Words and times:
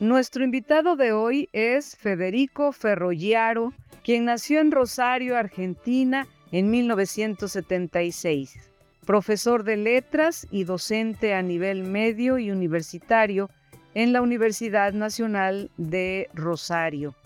Nuestro 0.00 0.44
invitado 0.44 0.94
de 0.94 1.10
hoy 1.10 1.48
es 1.52 1.96
Federico 1.96 2.70
Ferrollaro, 2.70 3.72
quien 4.04 4.26
nació 4.26 4.60
en 4.60 4.70
Rosario, 4.70 5.36
Argentina, 5.36 6.28
en 6.52 6.70
1976. 6.70 8.70
Profesor 9.04 9.64
de 9.64 9.76
letras 9.76 10.46
y 10.52 10.62
docente 10.62 11.34
a 11.34 11.42
nivel 11.42 11.82
medio 11.82 12.38
y 12.38 12.52
universitario 12.52 13.50
en 13.94 14.12
la 14.12 14.22
Universidad 14.22 14.92
Nacional 14.92 15.68
de 15.78 16.30
Rosario. 16.32 17.16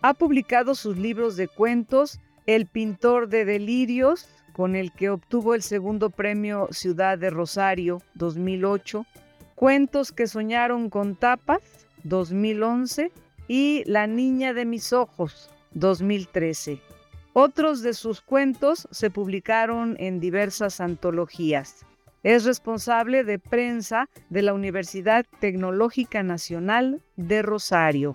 Ha 0.00 0.14
publicado 0.14 0.76
sus 0.76 0.96
libros 0.96 1.36
de 1.36 1.48
cuentos 1.48 2.20
El 2.46 2.66
pintor 2.66 3.28
de 3.28 3.44
delirios, 3.44 4.28
con 4.52 4.76
el 4.76 4.92
que 4.92 5.10
obtuvo 5.10 5.56
el 5.56 5.62
segundo 5.62 6.10
premio 6.10 6.68
Ciudad 6.70 7.18
de 7.18 7.30
Rosario 7.30 8.00
2008, 8.14 9.04
Cuentos 9.60 10.10
que 10.10 10.26
soñaron 10.26 10.88
con 10.88 11.16
tapas 11.16 11.60
2011 12.04 13.12
y 13.48 13.82
La 13.86 14.06
niña 14.06 14.52
de 14.54 14.64
mis 14.64 14.92
ojos 14.92 15.50
2013. 15.72 16.80
Otros 17.32 17.82
de 17.82 17.94
sus 17.94 18.20
cuentos 18.20 18.88
se 18.90 19.10
publicaron 19.10 19.96
en 19.98 20.20
diversas 20.20 20.80
antologías. 20.80 21.86
Es 22.22 22.44
responsable 22.44 23.24
de 23.24 23.38
prensa 23.38 24.08
de 24.28 24.42
la 24.42 24.52
Universidad 24.52 25.24
Tecnológica 25.38 26.22
Nacional 26.22 27.02
de 27.16 27.42
Rosario. 27.42 28.14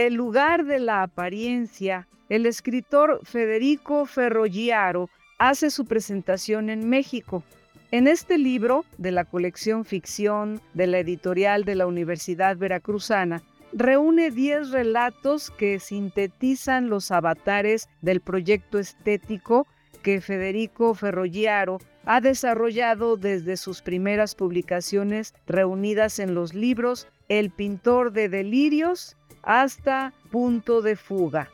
El 0.00 0.14
lugar 0.14 0.64
de 0.64 0.78
la 0.78 1.02
apariencia, 1.02 2.08
el 2.30 2.46
escritor 2.46 3.20
Federico 3.22 4.06
Ferrogiaro 4.06 5.10
hace 5.36 5.68
su 5.68 5.84
presentación 5.84 6.70
en 6.70 6.88
México. 6.88 7.44
En 7.90 8.08
este 8.08 8.38
libro, 8.38 8.86
de 8.96 9.10
la 9.10 9.26
colección 9.26 9.84
Ficción 9.84 10.62
de 10.72 10.86
la 10.86 11.00
editorial 11.00 11.66
de 11.66 11.74
la 11.74 11.86
Universidad 11.86 12.56
Veracruzana, 12.56 13.42
reúne 13.74 14.30
10 14.30 14.70
relatos 14.70 15.50
que 15.50 15.78
sintetizan 15.78 16.88
los 16.88 17.10
avatares 17.10 17.90
del 18.00 18.22
proyecto 18.22 18.78
estético 18.78 19.66
que 20.02 20.22
Federico 20.22 20.94
Ferrogiaro 20.94 21.78
ha 22.06 22.22
desarrollado 22.22 23.18
desde 23.18 23.58
sus 23.58 23.82
primeras 23.82 24.34
publicaciones 24.34 25.34
reunidas 25.46 26.18
en 26.20 26.32
los 26.32 26.54
libros 26.54 27.06
El 27.28 27.50
pintor 27.50 28.12
de 28.12 28.30
delirios 28.30 29.18
hasta 29.42 30.12
punto 30.30 30.82
de 30.82 30.96
fuga. 30.96 31.48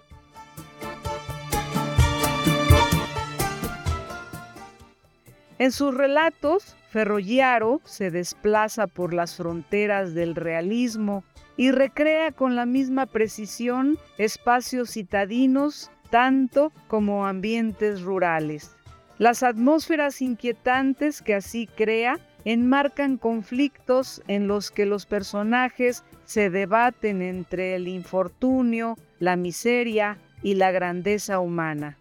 En 5.58 5.72
sus 5.72 5.94
relatos, 5.94 6.76
Ferrollaro 6.90 7.80
se 7.84 8.10
desplaza 8.10 8.86
por 8.86 9.14
las 9.14 9.36
fronteras 9.36 10.12
del 10.12 10.34
realismo 10.34 11.24
y 11.56 11.70
recrea 11.70 12.32
con 12.32 12.56
la 12.56 12.66
misma 12.66 13.06
precisión 13.06 13.98
espacios 14.18 14.90
citadinos 14.90 15.90
tanto 16.10 16.72
como 16.88 17.26
ambientes 17.26 18.02
rurales. 18.02 18.76
Las 19.18 19.42
atmósferas 19.42 20.20
inquietantes 20.20 21.22
que 21.22 21.34
así 21.34 21.66
crea 21.66 22.18
enmarcan 22.44 23.16
conflictos 23.16 24.22
en 24.28 24.46
los 24.46 24.70
que 24.70 24.84
los 24.84 25.06
personajes 25.06 26.04
se 26.26 26.50
debaten 26.50 27.22
entre 27.22 27.76
el 27.76 27.88
infortunio, 27.88 28.98
la 29.18 29.36
miseria 29.36 30.18
y 30.42 30.54
la 30.54 30.70
grandeza 30.70 31.40
humana. 31.40 31.96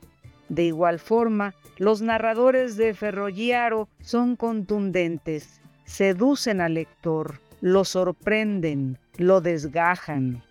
De 0.49 0.63
igual 0.63 0.99
forma, 0.99 1.55
los 1.77 2.01
narradores 2.01 2.75
de 2.75 2.93
Ferrogiaro 2.93 3.87
son 4.01 4.35
contundentes, 4.35 5.61
seducen 5.85 6.61
al 6.61 6.73
lector, 6.73 7.39
lo 7.61 7.85
sorprenden, 7.85 8.99
lo 9.17 9.41
desgajan. 9.41 10.43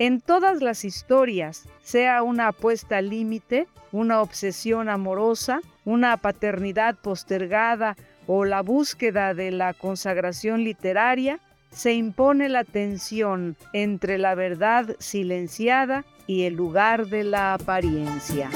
En 0.00 0.20
todas 0.20 0.62
las 0.62 0.84
historias, 0.84 1.68
sea 1.82 2.22
una 2.22 2.48
apuesta 2.48 3.00
límite, 3.00 3.66
una 3.90 4.22
obsesión 4.22 4.88
amorosa, 4.88 5.60
una 5.88 6.18
paternidad 6.18 6.96
postergada 6.96 7.96
o 8.26 8.44
la 8.44 8.60
búsqueda 8.60 9.32
de 9.32 9.50
la 9.50 9.72
consagración 9.72 10.62
literaria, 10.62 11.40
se 11.70 11.94
impone 11.94 12.50
la 12.50 12.64
tensión 12.64 13.56
entre 13.72 14.18
la 14.18 14.34
verdad 14.34 14.96
silenciada 14.98 16.04
y 16.26 16.42
el 16.42 16.54
lugar 16.54 17.06
de 17.06 17.24
la 17.24 17.54
apariencia. 17.54 18.50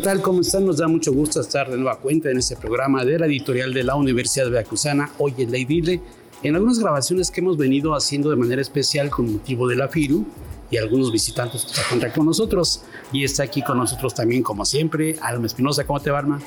Tal? 0.00 0.22
¿Cómo 0.22 0.40
están? 0.40 0.64
Nos 0.64 0.78
da 0.78 0.88
mucho 0.88 1.12
gusto 1.12 1.40
estar 1.40 1.70
de 1.70 1.76
nueva 1.76 1.98
cuenta 1.98 2.30
en 2.30 2.38
este 2.38 2.56
programa 2.56 3.04
de 3.04 3.18
la 3.18 3.26
editorial 3.26 3.74
de 3.74 3.84
la 3.84 3.96
Universidad 3.96 4.48
Veracruzana, 4.48 5.10
hoy 5.18 5.34
en 5.36 5.50
Ley 5.50 5.66
Dile, 5.66 6.00
en 6.42 6.54
algunas 6.54 6.78
grabaciones 6.78 7.30
que 7.30 7.40
hemos 7.40 7.58
venido 7.58 7.94
haciendo 7.94 8.30
de 8.30 8.36
manera 8.36 8.62
especial 8.62 9.10
con 9.10 9.30
motivo 9.30 9.68
de 9.68 9.76
la 9.76 9.88
FIRU 9.88 10.24
y 10.70 10.76
algunos 10.76 11.10
visitantes 11.10 11.64
que 11.64 11.74
se 11.74 11.80
encuentran 11.80 12.12
con 12.12 12.26
nosotros. 12.26 12.82
Y 13.12 13.24
está 13.24 13.42
aquí 13.42 13.62
con 13.62 13.76
nosotros 13.78 14.14
también, 14.14 14.42
como 14.42 14.64
siempre, 14.64 15.16
Alma 15.20 15.46
Espinosa. 15.46 15.84
¿Cómo 15.84 16.00
te 16.00 16.10
va, 16.10 16.20
Alma? 16.20 16.40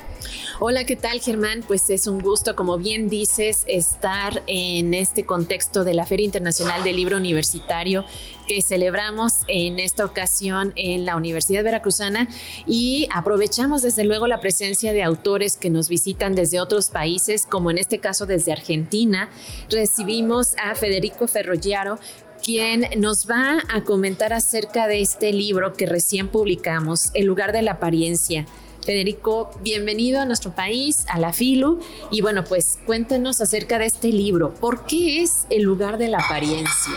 Hola, 0.60 0.84
¿qué 0.84 0.96
tal, 0.96 1.20
Germán? 1.20 1.64
Pues 1.66 1.90
es 1.90 2.06
un 2.06 2.20
gusto, 2.20 2.56
como 2.56 2.78
bien 2.78 3.08
dices, 3.08 3.64
estar 3.66 4.42
en 4.46 4.94
este 4.94 5.26
contexto 5.26 5.84
de 5.84 5.94
la 5.94 6.06
Feria 6.06 6.24
Internacional 6.24 6.84
del 6.84 6.96
Libro 6.96 7.16
Universitario 7.16 8.04
que 8.46 8.62
celebramos 8.62 9.40
en 9.48 9.78
esta 9.78 10.04
ocasión 10.04 10.72
en 10.76 11.04
la 11.04 11.16
Universidad 11.16 11.64
Veracruzana 11.64 12.28
y 12.66 13.08
aprovechamos 13.12 13.82
desde 13.82 14.04
luego 14.04 14.26
la 14.26 14.40
presencia 14.40 14.92
de 14.92 15.02
autores 15.02 15.56
que 15.56 15.70
nos 15.70 15.88
visitan 15.88 16.34
desde 16.34 16.60
otros 16.60 16.90
países, 16.90 17.46
como 17.46 17.70
en 17.70 17.78
este 17.78 17.98
caso 17.98 18.26
desde 18.26 18.52
Argentina. 18.52 19.30
Recibimos 19.70 20.54
a 20.62 20.74
Federico 20.74 21.26
Ferrogiaro, 21.26 21.98
quien 22.44 22.86
nos 22.98 23.26
va 23.28 23.62
a 23.74 23.84
comentar 23.84 24.34
acerca 24.34 24.86
de 24.86 25.00
este 25.00 25.32
libro 25.32 25.72
que 25.72 25.86
recién 25.86 26.28
publicamos, 26.28 27.10
El 27.14 27.24
lugar 27.24 27.52
de 27.52 27.62
la 27.62 27.72
apariencia. 27.72 28.44
Federico, 28.84 29.50
bienvenido 29.62 30.20
a 30.20 30.26
nuestro 30.26 30.54
país, 30.54 31.06
a 31.08 31.18
la 31.18 31.32
FILU. 31.32 31.80
Y 32.10 32.20
bueno, 32.20 32.44
pues 32.44 32.78
cuéntenos 32.84 33.40
acerca 33.40 33.78
de 33.78 33.86
este 33.86 34.08
libro. 34.08 34.52
¿Por 34.52 34.84
qué 34.84 35.22
es 35.22 35.46
el 35.48 35.62
lugar 35.62 35.96
de 35.96 36.08
la 36.08 36.18
apariencia? 36.18 36.92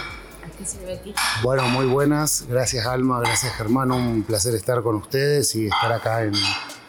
Bueno, 1.43 1.65
muy 1.69 1.85
buenas. 1.85 2.45
Gracias 2.49 2.85
Alma, 2.85 3.21
gracias 3.21 3.53
Germán. 3.53 3.93
Un 3.93 4.23
placer 4.23 4.53
estar 4.53 4.81
con 4.81 4.95
ustedes 4.95 5.55
y 5.55 5.67
estar 5.67 5.93
acá 5.93 6.25
en, 6.25 6.33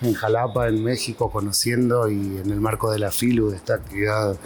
en 0.01 0.15
Jalapa, 0.15 0.67
en 0.67 0.83
México, 0.83 1.31
conociendo 1.31 2.11
y 2.11 2.39
en 2.39 2.51
el 2.51 2.61
marco 2.61 2.91
de 2.91 2.99
la 2.99 3.13
FILU, 3.13 3.51
de 3.51 3.57
esta 3.57 3.75
actividad 3.75 4.37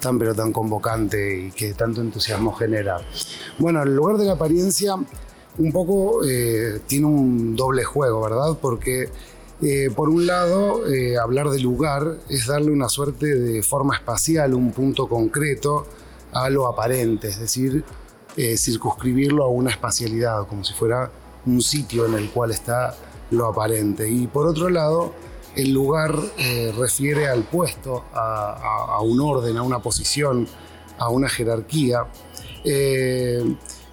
tan 0.00 0.18
pero 0.18 0.34
tan 0.34 0.52
convocante 0.52 1.38
y 1.38 1.50
que 1.50 1.74
tanto 1.74 2.00
entusiasmo 2.00 2.52
genera. 2.52 2.98
Bueno, 3.58 3.82
el 3.82 3.94
lugar 3.94 4.16
de 4.16 4.26
la 4.26 4.32
apariencia 4.32 4.94
un 5.58 5.72
poco 5.72 6.24
eh, 6.24 6.80
tiene 6.86 7.06
un 7.06 7.56
doble 7.56 7.84
juego, 7.84 8.22
¿verdad? 8.22 8.56
Porque 8.60 9.08
Eh, 9.62 9.88
por 9.96 10.10
un 10.10 10.26
lado, 10.26 10.86
eh, 10.86 11.16
hablar 11.16 11.48
de 11.48 11.58
lugar 11.60 12.18
es 12.28 12.46
darle 12.46 12.70
una 12.70 12.90
suerte 12.90 13.24
de 13.24 13.62
forma 13.62 13.94
espacial, 13.94 14.52
un 14.52 14.70
punto 14.70 15.08
concreto 15.08 15.86
a 16.32 16.50
lo 16.50 16.66
aparente, 16.66 17.28
es 17.28 17.40
decir, 17.40 17.82
circunscribirlo 18.36 19.44
a 19.44 19.48
una 19.48 19.70
espacialidad, 19.70 20.46
como 20.46 20.62
si 20.62 20.74
fuera 20.74 21.10
un 21.46 21.62
sitio 21.62 22.04
en 22.04 22.16
el 22.16 22.28
cual 22.30 22.50
está 22.50 22.94
lo 23.30 23.46
aparente. 23.46 24.10
Y 24.10 24.26
por 24.26 24.46
otro 24.46 24.68
lado, 24.68 25.14
el 25.56 25.72
lugar 25.72 26.14
refiere 26.76 27.28
al 27.28 27.42
puesto, 27.44 28.04
a, 28.14 29.00
un 29.02 29.20
orden, 29.20 29.56
a 29.56 29.62
una 29.62 29.80
posición, 29.80 30.46
a 30.98 31.08
una 31.08 31.28
jerarquía 31.28 32.06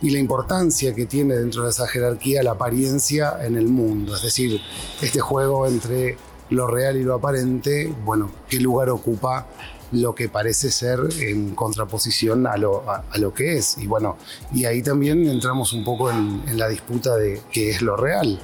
y 0.03 0.09
la 0.09 0.19
importancia 0.19 0.93
que 0.93 1.05
tiene 1.05 1.35
dentro 1.35 1.63
de 1.63 1.69
esa 1.69 1.87
jerarquía 1.87 2.43
la 2.43 2.51
apariencia 2.51 3.37
en 3.41 3.55
el 3.55 3.67
mundo. 3.67 4.15
Es 4.15 4.21
decir, 4.21 4.59
este 5.01 5.21
juego 5.21 5.65
entre 5.65 6.17
lo 6.49 6.67
real 6.67 6.97
y 6.97 7.03
lo 7.03 7.15
aparente, 7.15 7.93
bueno, 8.03 8.29
qué 8.49 8.59
lugar 8.59 8.89
ocupa 8.89 9.47
lo 9.93 10.13
que 10.13 10.27
parece 10.27 10.71
ser 10.71 10.99
en 11.19 11.55
contraposición 11.55 12.47
a 12.47 12.57
lo, 12.57 12.83
a, 12.89 13.05
lo 13.17 13.33
que 13.33 13.57
es. 13.57 13.77
Y 13.77 13.87
bueno, 13.87 14.17
y 14.53 14.65
ahí 14.65 14.81
también 14.81 15.25
entramos 15.27 15.71
un 15.71 15.85
poco 15.85 16.11
en, 16.11 16.41
la 16.57 16.67
disputa 16.67 17.15
de 17.15 17.41
qué 17.49 17.69
es 17.71 17.81
lo 17.81 17.95
real. 17.95 18.39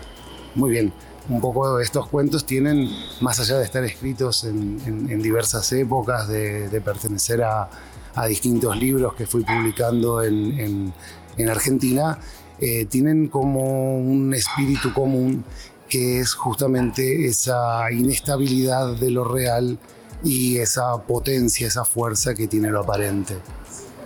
Muy 0.56 0.71
bien, 0.71 0.94
un 1.30 1.40
poco 1.40 1.80
estos 1.80 2.08
cuentos 2.08 2.46
tienen, 2.46 2.90
más 3.22 3.40
allá 3.40 3.58
de 3.58 3.64
estar 3.64 3.84
escritos 3.84 4.44
en, 4.44 5.22
diversas 5.22 5.72
épocas, 5.72 6.28
de, 6.28 6.81
pertenecer 6.84 7.44
a, 7.44 7.70
a, 8.16 8.26
distintos 8.28 8.76
libros 8.78 9.14
que 9.14 9.26
fui 9.26 9.44
publicando 9.44 10.24
en, 10.24 10.94
en 11.38 11.50
Argentina, 11.50 12.20
eh, 12.60 12.86
tienen 12.86 13.30
como 13.30 13.98
un 13.98 14.34
espíritu 14.34 14.94
común 14.94 15.46
que 15.88 16.20
es 16.20 16.34
justamente 16.34 17.26
esa 17.26 17.90
inestabilidad 17.92 18.96
de 18.96 19.10
lo 19.12 19.24
real 19.24 19.80
y 20.24 20.58
esa 20.58 20.98
potencia, 21.04 21.68
esa 21.68 21.86
fuerza 21.86 22.36
que 22.36 22.48
tiene 22.48 22.70
lo 22.70 22.81
aparente. 22.81 23.38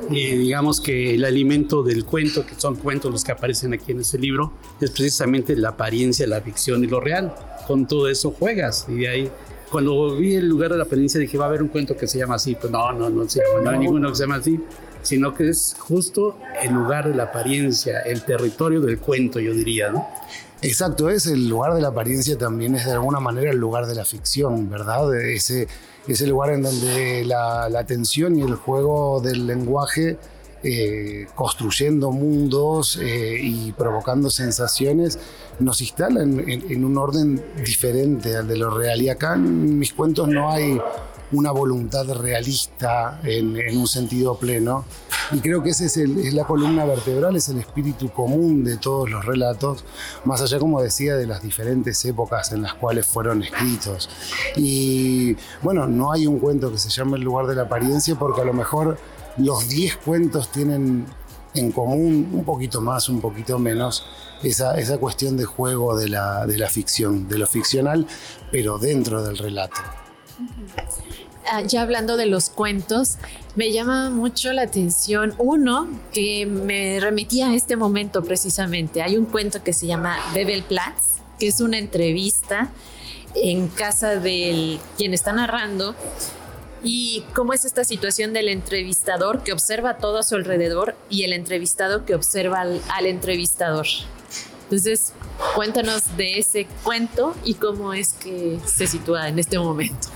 Y 0.10 0.38
digamos 0.38 0.82
que 0.82 1.16
el 1.16 1.26
alimento 1.26 1.84
del 1.84 2.06
cuento, 2.06 2.46
que 2.46 2.56
son 2.56 2.76
cuentos 2.76 3.12
los 3.12 3.24
que 3.24 3.32
aparecen 3.32 3.74
aquí 3.74 3.92
en 3.92 4.02
este 4.02 4.18
libro, 4.18 4.54
es 4.80 4.92
precisamente 4.92 5.56
la 5.56 5.70
apariencia, 5.70 6.28
la 6.28 6.42
ficción 6.42 6.84
y 6.84 6.88
lo 6.88 7.00
real. 7.00 7.34
Con 7.68 7.88
todo 7.88 8.08
eso 8.08 8.32
juegas. 8.32 8.86
Y 8.90 8.96
de 8.96 9.08
ahí, 9.08 9.32
cuando 9.72 10.16
vi 10.16 10.36
el 10.36 10.48
lugar 10.48 10.72
de 10.72 10.78
la 10.78 10.84
apariencia, 10.84 11.20
dije, 11.20 11.38
va 11.38 11.46
a 11.46 11.48
haber 11.48 11.62
un 11.62 11.70
cuento 11.70 11.96
que 11.96 12.08
se 12.08 12.20
llama 12.20 12.36
así. 12.36 12.56
Pues 12.56 12.72
no, 12.72 12.92
no, 12.94 13.10
no, 13.10 13.26
no 13.64 13.70
hay 13.70 13.80
ninguno 13.80 14.10
que 14.10 14.16
se 14.16 14.24
llama 14.24 14.36
así 14.36 14.60
sino 15.04 15.36
que 15.36 15.50
es 15.50 15.76
justo 15.78 16.38
el 16.62 16.74
lugar 16.74 17.08
de 17.08 17.14
la 17.14 17.24
apariencia, 17.24 18.00
el 18.00 18.24
territorio 18.24 18.82
del 18.82 19.00
cuento, 19.00 19.40
yo 19.40 19.54
diría, 19.54 19.92
¿no? 19.92 20.08
Exacto, 20.62 21.10
es 21.10 21.28
el 21.28 21.50
lugar 21.50 21.74
de 21.74 21.82
la 21.82 21.90
apariencia 21.90 22.38
también 22.38 22.76
es 22.76 22.86
de 22.86 22.94
alguna 22.94 23.20
manera 23.20 23.52
el 23.52 23.58
lugar 23.58 23.86
de 23.86 23.96
la 23.96 24.06
ficción, 24.06 24.70
¿verdad? 24.70 25.14
Ese, 25.14 25.68
ese 26.08 26.28
lugar 26.28 26.52
en 26.52 26.64
donde 26.64 27.24
la, 27.26 27.70
la 27.70 27.86
tensión 27.86 28.38
y 28.38 28.42
el 28.42 28.56
juego 28.56 29.22
del 29.22 29.48
lenguaje 29.48 30.18
eh, 30.66 31.28
construyendo 31.36 32.14
mundos 32.14 32.98
eh, 33.02 33.38
y 33.38 33.74
provocando 33.74 34.30
sensaciones, 34.30 35.20
nos 35.60 35.82
instalan 35.82 36.40
en, 36.48 36.86
un 36.86 36.98
orden 36.98 37.44
diferente 37.66 38.38
al 38.38 38.48
de 38.48 38.56
lo 38.56 38.70
real. 38.70 39.02
Y 39.02 39.10
acá 39.10 39.34
en 39.34 39.78
mis 39.78 39.92
cuentos 39.92 40.30
no 40.30 40.50
hay 40.50 40.80
una 41.34 41.52
voluntad 41.52 42.10
realista 42.14 43.20
en, 43.26 43.78
un 43.78 43.88
sentido 43.88 44.38
pleno. 44.38 44.86
Y 45.32 45.40
creo 45.40 45.64
que 45.64 45.70
esa 45.70 45.86
es, 45.86 45.98
es, 45.98 46.34
la 46.34 46.44
columna 46.44 46.86
vertebral, 46.86 47.36
es 47.36 47.50
el 47.50 47.60
espíritu 47.60 48.12
común 48.12 48.64
de 48.64 48.78
todos 48.78 49.10
los 49.10 49.26
relatos, 49.26 49.84
más 50.26 50.42
allá, 50.42 50.60
como 50.60 50.82
decía, 50.82 51.16
de 51.16 51.26
las 51.26 51.42
diferentes 51.42 52.04
épocas 52.06 52.52
en 52.52 52.62
las 52.62 52.74
cuales 52.74 53.06
fueron 53.06 53.44
escritos. 53.44 54.10
Y 54.56 55.36
bueno, 55.62 55.88
no 55.88 56.12
hay 56.12 56.28
un 56.28 56.40
cuento 56.40 56.72
que 56.72 56.78
se 56.78 56.90
llame 56.90 57.18
El 57.18 57.24
lugar 57.24 57.48
de 57.48 57.56
la 57.56 57.64
apariencia 57.64 58.16
porque 58.16 58.42
a 58.42 58.46
lo 58.46 58.54
mejor 58.54 58.98
los 59.38 59.68
10 59.70 59.98
cuentos 59.98 60.52
tienen 60.52 61.06
en 61.56 61.72
común, 61.72 62.30
un 62.34 62.44
poquito 62.44 62.82
más, 62.82 63.10
un 63.10 63.22
poquito 63.22 63.60
menos, 63.60 64.06
esa, 64.44 64.78
esa 64.78 64.98
cuestión 64.98 65.38
de 65.38 65.46
juego 65.46 65.96
de 65.96 66.10
la, 66.10 66.46
de 66.46 66.58
la 66.58 66.70
ficción, 66.70 67.28
de 67.28 67.38
lo 67.38 67.48
ficcional, 67.48 68.08
pero 68.52 68.78
dentro 68.78 69.24
del 69.24 69.38
relato. 69.38 69.82
Ah, 71.52 71.62
ya 71.62 71.82
hablando 71.82 72.18
de 72.18 72.26
los 72.26 72.50
cuentos, 72.50 73.18
me 73.56 73.72
llama 73.72 74.10
mucho 74.10 74.52
la 74.52 74.64
atención 74.64 75.36
uno 75.38 75.88
que 76.12 76.46
me 76.46 77.00
remitía 77.00 77.50
a 77.50 77.56
este 77.56 77.76
momento 77.76 78.24
precisamente. 78.24 79.02
Hay 79.02 79.18
un 79.18 79.26
cuento 79.26 79.64
que 79.64 79.74
se 79.74 79.86
llama 79.86 80.18
Bebelplatz, 80.34 81.20
que 81.40 81.48
es 81.48 81.62
una 81.62 81.78
entrevista 81.78 82.72
en 83.36 83.68
casa 83.68 84.16
del 84.16 84.80
quien 84.98 85.14
está 85.14 85.34
narrando 85.34 85.96
y 86.84 87.24
cómo 87.34 87.54
es 87.54 87.64
esta 87.66 87.84
situación 87.84 88.34
del 88.34 88.50
entrevistador 88.50 89.44
que 89.44 89.54
observa 89.54 89.98
todo 89.98 90.20
a 90.20 90.24
su 90.24 90.36
alrededor 90.36 90.96
y 91.10 91.24
el 91.24 91.34
entrevistado 91.34 92.06
que 92.06 92.16
observa 92.16 92.62
al 92.62 93.06
entrevistador. 93.06 93.86
Entonces, 94.64 95.14
cuéntanos 95.56 96.18
de 96.18 96.40
ese 96.40 96.68
cuento 96.84 97.36
y 97.44 97.54
cómo 97.56 97.94
es 97.94 98.14
que 98.14 98.60
se 98.66 98.88
sitúa 98.88 99.28
en 99.30 99.40
este 99.40 99.60
momento. 99.60 100.10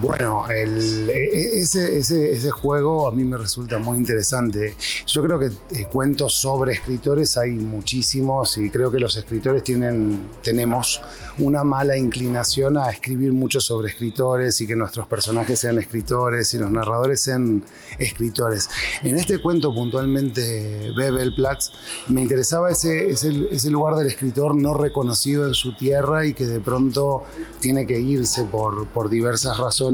Bueno, 0.00 0.44
e, 0.48 0.62
e, 0.62 1.60
ese, 1.60 2.50
juego 2.50 3.08
a 3.08 3.12
mí 3.12 3.24
me 3.24 3.36
resulta 3.36 3.78
muy 3.78 3.98
interesante. 3.98 4.76
Yo 5.06 5.22
creo 5.24 5.38
que 5.40 5.46
eh, 5.46 5.86
cuentos 5.90 6.34
sobre 6.34 6.72
escritores 6.72 7.36
hay 7.36 7.50
muchísimos 7.50 8.58
y 8.58 8.70
creo 8.70 8.92
que 8.92 9.00
los 9.00 9.16
escritores 9.16 9.64
tienen, 9.64 10.28
tenemos 10.42 11.00
una 11.38 11.64
mala 11.64 11.96
inclinación 11.96 12.78
a 12.78 12.90
escribir 12.90 13.32
mucho 13.32 13.60
sobre 13.60 13.88
escritores 13.88 14.60
y 14.60 14.68
que 14.68 14.76
nuestros 14.76 15.06
personajes 15.08 15.58
sean 15.58 15.78
escritores 15.78 16.54
y 16.54 16.58
los 16.58 16.70
narradores 16.70 17.20
sean 17.20 17.64
escritores. 17.98 18.68
En 19.02 19.16
este 19.16 19.40
cuento 19.40 19.74
puntualmente, 19.74 20.92
Bebelplatz, 20.96 21.70
me 22.08 22.22
interesaba 22.22 22.70
ese, 22.70 23.70
lugar 23.70 23.96
del 23.96 24.06
escritor 24.06 24.54
no 24.54 24.74
reconocido 24.74 25.46
en 25.46 25.54
su 25.54 25.76
tierra 25.76 26.24
y 26.24 26.34
que 26.34 26.46
de 26.46 26.60
pronto 26.60 27.24
tiene 27.60 27.86
que 27.86 27.98
irse 27.98 28.44
por 28.44 29.10
diversas 29.10 29.58
razones 29.58 29.87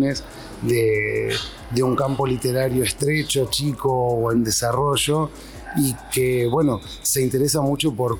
de, 0.63 1.35
un 1.83 1.97
campo 1.97 2.27
literario 2.27 2.85
estrecho, 2.85 3.49
chico 3.51 3.93
o 3.93 4.33
en 4.33 4.45
desarrollo 4.45 5.31
y 5.77 5.95
que, 6.13 6.47
bueno, 6.47 6.81
se 7.03 7.23
interesa 7.23 7.61
mucho 7.61 7.93
por, 7.93 8.19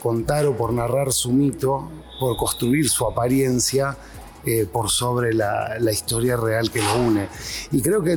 contar 0.00 0.46
o 0.46 0.56
por 0.56 0.72
narrar 0.72 1.12
su 1.12 1.30
mito, 1.32 1.88
por 2.18 2.36
construir 2.36 2.88
su 2.88 3.06
apariencia 3.06 3.96
eh, 4.44 4.66
por 4.70 4.90
sobre 4.90 5.32
la, 5.34 5.78
historia 5.92 6.36
real 6.36 6.70
que 6.70 6.80
lo 6.80 6.96
une. 6.96 7.28
Y 7.70 7.82
creo 7.82 8.02
que 8.02 8.14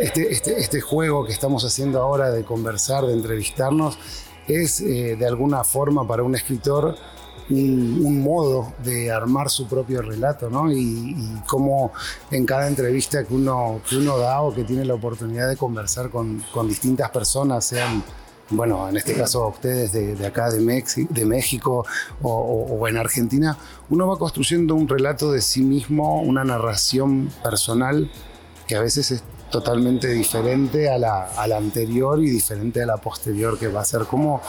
este, 0.00 0.32
este, 0.32 0.60
este, 0.60 0.80
juego 0.80 1.24
que 1.24 1.32
estamos 1.32 1.64
haciendo 1.64 2.00
ahora 2.00 2.30
de 2.30 2.44
conversar, 2.44 3.06
de 3.06 3.14
entrevistarnos, 3.14 3.98
es 4.46 4.80
eh, 4.80 5.16
de 5.16 5.26
alguna 5.26 5.64
forma 5.64 6.06
para 6.06 6.22
un 6.22 6.34
escritor 6.34 6.96
un, 7.50 8.22
modo 8.22 8.72
de 8.84 9.10
armar 9.10 9.50
su 9.50 9.66
propio 9.66 10.02
relato, 10.02 10.48
¿no? 10.48 10.72
Y, 10.72 11.16
cómo 11.46 11.92
en 12.30 12.46
cada 12.46 12.68
entrevista 12.68 13.24
que 13.24 13.34
uno, 13.34 13.80
que 13.88 13.96
uno 13.96 14.18
da 14.18 14.42
o 14.42 14.54
que 14.54 14.64
tiene 14.64 14.84
la 14.84 14.94
oportunidad 14.94 15.48
de 15.48 15.56
conversar 15.56 16.10
con, 16.10 16.42
con 16.52 16.68
distintas 16.68 17.10
personas, 17.10 17.64
sean 17.64 18.02
bueno, 18.52 18.86
en 18.88 18.96
este 18.98 19.14
caso 19.14 19.48
ustedes 19.48 19.92
de, 19.92 20.26
acá 20.26 20.50
de, 20.50 20.60
México 21.24 21.86
o, 22.22 22.88
en 22.88 22.96
Argentina, 22.98 23.56
uno 23.88 24.06
va 24.06 24.18
construyendo 24.18 24.74
un 24.74 24.88
relato 24.88 25.32
de 25.32 25.40
sí 25.40 25.62
mismo, 25.62 26.20
una 26.20 26.44
narración 26.44 27.30
personal 27.42 28.10
que 28.66 28.76
a 28.76 28.80
veces 28.80 29.10
es 29.10 29.22
totalmente 29.50 30.08
diferente 30.08 30.90
a 30.90 30.98
la, 30.98 31.24
a 31.24 31.46
la 31.46 31.56
anterior 31.56 32.22
y 32.22 32.28
diferente 32.30 32.82
a 32.82 32.86
la 32.86 32.98
posterior 32.98 33.58
que 33.58 33.68
va 33.68 33.80
a 33.80 33.84
ser. 33.84 34.02
¿Cómo 34.04 34.42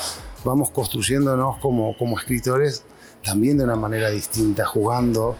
vamos 0.43 0.71
construyéndonos 0.71 1.57
como, 1.57 1.97
como 1.97 2.17
escritores 2.17 2.83
también 3.23 3.57
de 3.57 3.63
una 3.63 3.75
manera 3.75 4.09
distinta, 4.09 4.65
jugando 4.65 5.35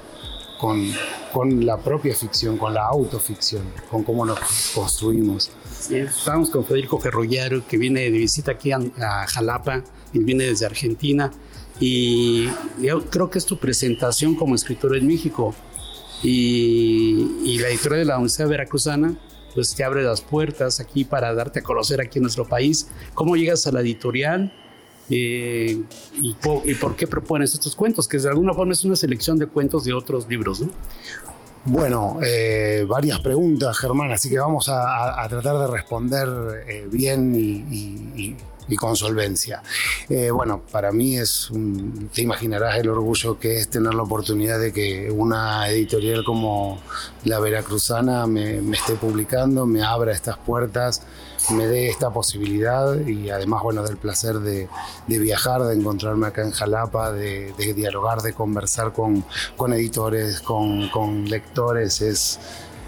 con, 0.60 0.90
con 1.34 1.66
la 1.66 1.78
propia 1.78 2.16
ficción, 2.16 2.58
con 2.58 2.74
la 2.74 2.88
autoficción, 2.88 3.64
con 3.92 4.04
cómo 4.04 4.26
nos 4.26 4.40
construimos. 4.74 5.52
estamos 5.90 6.50
con 6.50 6.66
Federico 6.66 6.98
Ferrollaro, 7.00 7.68
que 7.68 7.78
viene 7.78 8.02
de 8.02 8.12
visita 8.12 8.54
aquí 8.54 8.72
a, 8.72 8.80
Jalapa, 9.28 9.84
y 10.14 10.20
viene 10.20 10.46
desde 10.46 10.66
Argentina, 10.66 11.32
y 11.80 12.48
yo 12.80 13.04
creo 13.10 13.30
que 13.30 13.40
es 13.40 13.46
tu 13.46 13.58
presentación 13.58 14.36
como 14.36 14.56
escritor 14.56 14.96
en 14.96 15.08
México. 15.08 15.54
Y, 16.22 17.42
y 17.44 17.60
la 17.60 17.68
editorial 17.68 18.00
de 18.00 18.06
la 18.06 18.16
Universidad 18.16 18.48
Veracruzana 18.48 19.18
pues 19.54 19.76
te 19.76 19.84
abre 19.84 20.04
las 20.04 20.22
puertas 20.22 20.80
aquí 20.80 21.04
para 21.04 21.34
darte 21.34 21.60
a 21.60 21.64
conocer 21.64 22.02
aquí 22.02 22.20
en 22.20 22.24
nuestro 22.24 22.48
país. 22.48 22.90
¿Cómo 23.14 23.36
llegas 23.36 23.68
a 23.68 23.72
la 23.72 23.82
editorial? 23.82 24.52
Eh, 25.10 25.82
y, 26.22 26.34
por 26.34 26.96
qué 26.96 27.08
propones 27.08 27.54
estos 27.54 27.76
cuentos? 27.76 28.08
Que 28.08 28.18
de 28.18 28.30
alguna 28.30 28.54
forma 28.54 28.74
es 28.74 28.84
una 28.84 28.96
selección 28.96 29.38
de 29.38 29.48
cuentos 29.48 29.84
de 29.84 29.94
otros 29.94 30.28
libros, 30.28 30.62
¿no? 30.62 30.70
Bueno, 31.66 32.20
eh, 32.22 32.86
varias 32.88 33.22
preguntas, 33.22 33.78
Germán, 33.78 34.12
así 34.12 34.30
que 34.30 34.38
vamos 34.38 34.68
a, 34.70 35.26
tratar 35.30 35.60
de 35.60 35.68
responder 35.68 36.28
eh, 36.68 36.88
bien 36.92 37.34
y, 37.36 37.64
y 38.22 38.36
con 38.78 38.96
solvencia. 38.96 39.62
Eh, 40.10 40.32
bueno, 40.32 40.62
para 40.72 40.92
mí 40.92 41.18
es, 41.18 41.50
un, 41.52 42.10
te 42.14 42.22
imaginarás 42.22 42.78
el 42.78 42.90
orgullo 42.90 43.40
que 43.40 43.58
es 43.58 43.70
tener 43.70 43.94
la 43.94 44.04
oportunidad 44.04 44.60
de 44.60 44.72
que 44.72 45.12
una 45.12 45.70
editorial 45.70 46.24
como 46.24 46.80
La 47.26 47.40
Veracruzana 47.40 48.26
me, 48.28 48.62
me 48.62 48.76
esté 48.76 48.96
publicando, 48.96 49.66
me 49.66 49.84
abra 49.84 50.12
estas 50.12 50.38
puertas, 50.38 51.02
me 51.52 51.68
dé 51.68 51.90
esta 51.90 52.10
posibilidad 52.10 53.00
y 53.06 53.30
además, 53.30 53.64
bueno, 53.64 53.84
del 53.84 53.98
placer 53.98 54.40
de, 54.40 54.70
de 55.08 55.20
viajar, 55.20 55.64
de 55.64 55.76
encontrarme 55.76 56.28
acá 56.28 56.44
en 56.44 56.52
Jalapa, 56.52 57.12
de, 57.12 57.54
de 57.58 57.74
dialogar, 57.74 58.22
de 58.22 58.34
conversar 58.34 58.94
con, 58.94 59.26
con 59.58 59.74
editores, 59.74 60.42
con, 60.42 60.90
con 60.90 61.26
lectores, 61.30 62.02
es 62.02 62.40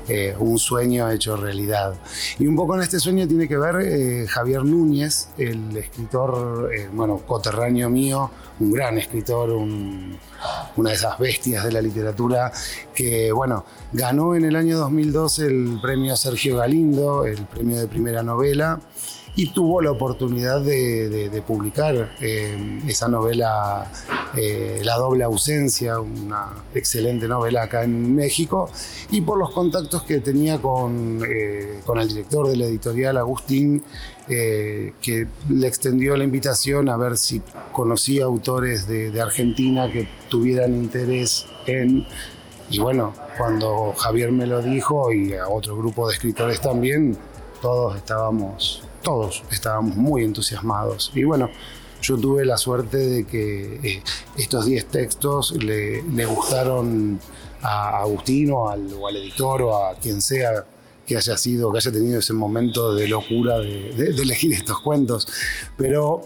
eh, 0.07 0.35
un 0.37 0.59
sueño 0.59 1.09
hecho 1.09 1.35
realidad. 1.35 1.95
Y 2.37 2.47
un 2.47 2.55
poco 2.55 2.75
en 2.75 2.81
este 2.81 2.99
sueño 2.99 3.27
tiene 3.27 3.47
que 3.47 3.57
ver 3.57 3.75
eh, 3.81 4.27
Javier 4.27 4.63
Núñez, 4.63 5.29
el 5.37 5.75
escritor, 5.77 6.71
eh, 6.73 6.89
bueno, 6.93 7.17
coterráneo 7.25 7.89
mío, 7.89 8.29
un 8.59 8.71
gran 8.71 8.97
escritor, 8.97 9.49
una 9.49 10.89
de 10.89 10.95
esas 10.95 11.17
bestias 11.17 11.63
de 11.63 11.71
la 11.71 11.81
literatura, 11.81 12.51
que, 12.93 13.31
bueno, 13.31 13.65
ganó 13.93 14.35
en 14.35 14.45
el 14.45 14.55
año 14.55 14.77
2012 14.77 15.45
el 15.45 15.79
premio 15.81 16.15
Sergio 16.15 16.57
Galindo, 16.57 17.25
el 17.25 17.45
premio 17.45 17.79
de 17.79 17.87
primera 17.87 18.21
novela 18.23 18.79
y 19.35 19.47
tuvo 19.49 19.81
la 19.81 19.91
oportunidad 19.91 20.61
de, 20.61 21.43
publicar 21.45 22.15
eh, 22.21 22.81
esa 22.87 23.07
novela 23.07 23.91
eh, 24.35 24.81
La 24.83 24.95
doble 24.95 25.23
ausencia, 25.23 25.99
una 25.99 26.53
excelente 26.73 27.27
novela 27.27 27.63
acá 27.63 27.83
en 27.83 28.15
México, 28.15 28.69
y 29.11 29.21
por 29.21 29.37
los 29.37 29.51
contactos 29.51 30.03
que 30.03 30.19
tenía 30.19 30.61
con, 30.61 31.21
eh, 31.27 31.81
con 31.85 31.99
el 31.99 32.07
director 32.07 32.47
de 32.47 32.55
la 32.55 32.65
editorial, 32.65 33.17
Agustín, 33.17 33.83
que 34.27 35.27
le 35.49 35.67
extendió 35.67 36.17
la 36.17 36.23
invitación 36.23 36.89
a 36.89 36.97
ver 36.97 37.15
si 37.15 37.43
conocía 37.71 38.25
autores 38.25 38.87
de, 38.87 39.11
de 39.11 39.21
Argentina 39.21 39.91
que 39.91 40.07
tuvieran 40.29 40.73
interés 40.73 41.45
en... 41.67 42.07
Y 42.71 42.79
bueno, 42.79 43.13
cuando 43.37 43.93
Javier 43.95 44.31
me 44.31 44.47
lo 44.47 44.63
dijo 44.63 45.13
y 45.13 45.33
a 45.33 45.47
otro 45.47 45.77
grupo 45.77 46.07
de 46.07 46.15
escritores 46.15 46.59
también, 46.59 47.15
todos 47.61 47.95
estábamos 47.97 48.81
todos 49.05 49.43
estábamos 49.51 49.95
muy 49.95 50.23
entusiasmados. 50.23 51.11
Y 51.15 51.23
bueno, 51.23 51.49
yo 52.01 52.17
tuve 52.17 52.43
la 52.43 52.57
suerte 52.57 52.97
de 52.97 53.25
que 53.25 53.79
eh, 53.83 54.03
estos 54.37 54.65
10 54.65 54.85
textos 54.87 55.51
le, 55.63 56.25
gustaron 56.25 57.19
a 57.61 58.01
Agustino 58.01 58.57
o 58.57 59.07
al 59.07 59.15
editor 59.15 59.61
o 59.61 59.85
a 59.85 59.95
quien 59.95 60.21
sea 60.21 60.65
que 61.05 61.15
haya 61.15 61.37
sido, 61.37 61.71
que 61.71 61.77
haya 61.77 61.91
tenido 61.91 62.19
ese 62.19 62.33
momento 62.33 62.95
de 62.95 63.07
locura 63.07 63.59
de, 63.59 63.91
elegir 64.09 64.53
estos 64.53 64.79
cuentos. 64.79 65.27
Pero 65.77 66.23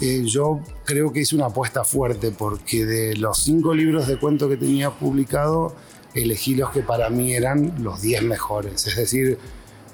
eh, 0.00 0.22
yo 0.24 0.60
creo 0.84 1.12
que 1.12 1.20
hice 1.20 1.34
una 1.34 1.46
apuesta 1.46 1.84
fuerte 1.84 2.30
porque 2.30 2.86
de 2.86 3.16
los 3.16 3.38
cinco 3.38 3.74
libros 3.74 4.06
de 4.06 4.18
cuento 4.18 4.48
que 4.48 4.56
tenía 4.56 4.90
publicado, 4.90 5.74
elegí 6.14 6.54
los 6.54 6.70
que 6.70 6.82
para 6.82 7.10
mí 7.10 7.34
eran 7.34 7.82
los 7.82 8.00
10 8.00 8.22
mejores. 8.22 8.86
Es 8.86 8.96
decir, 8.96 9.38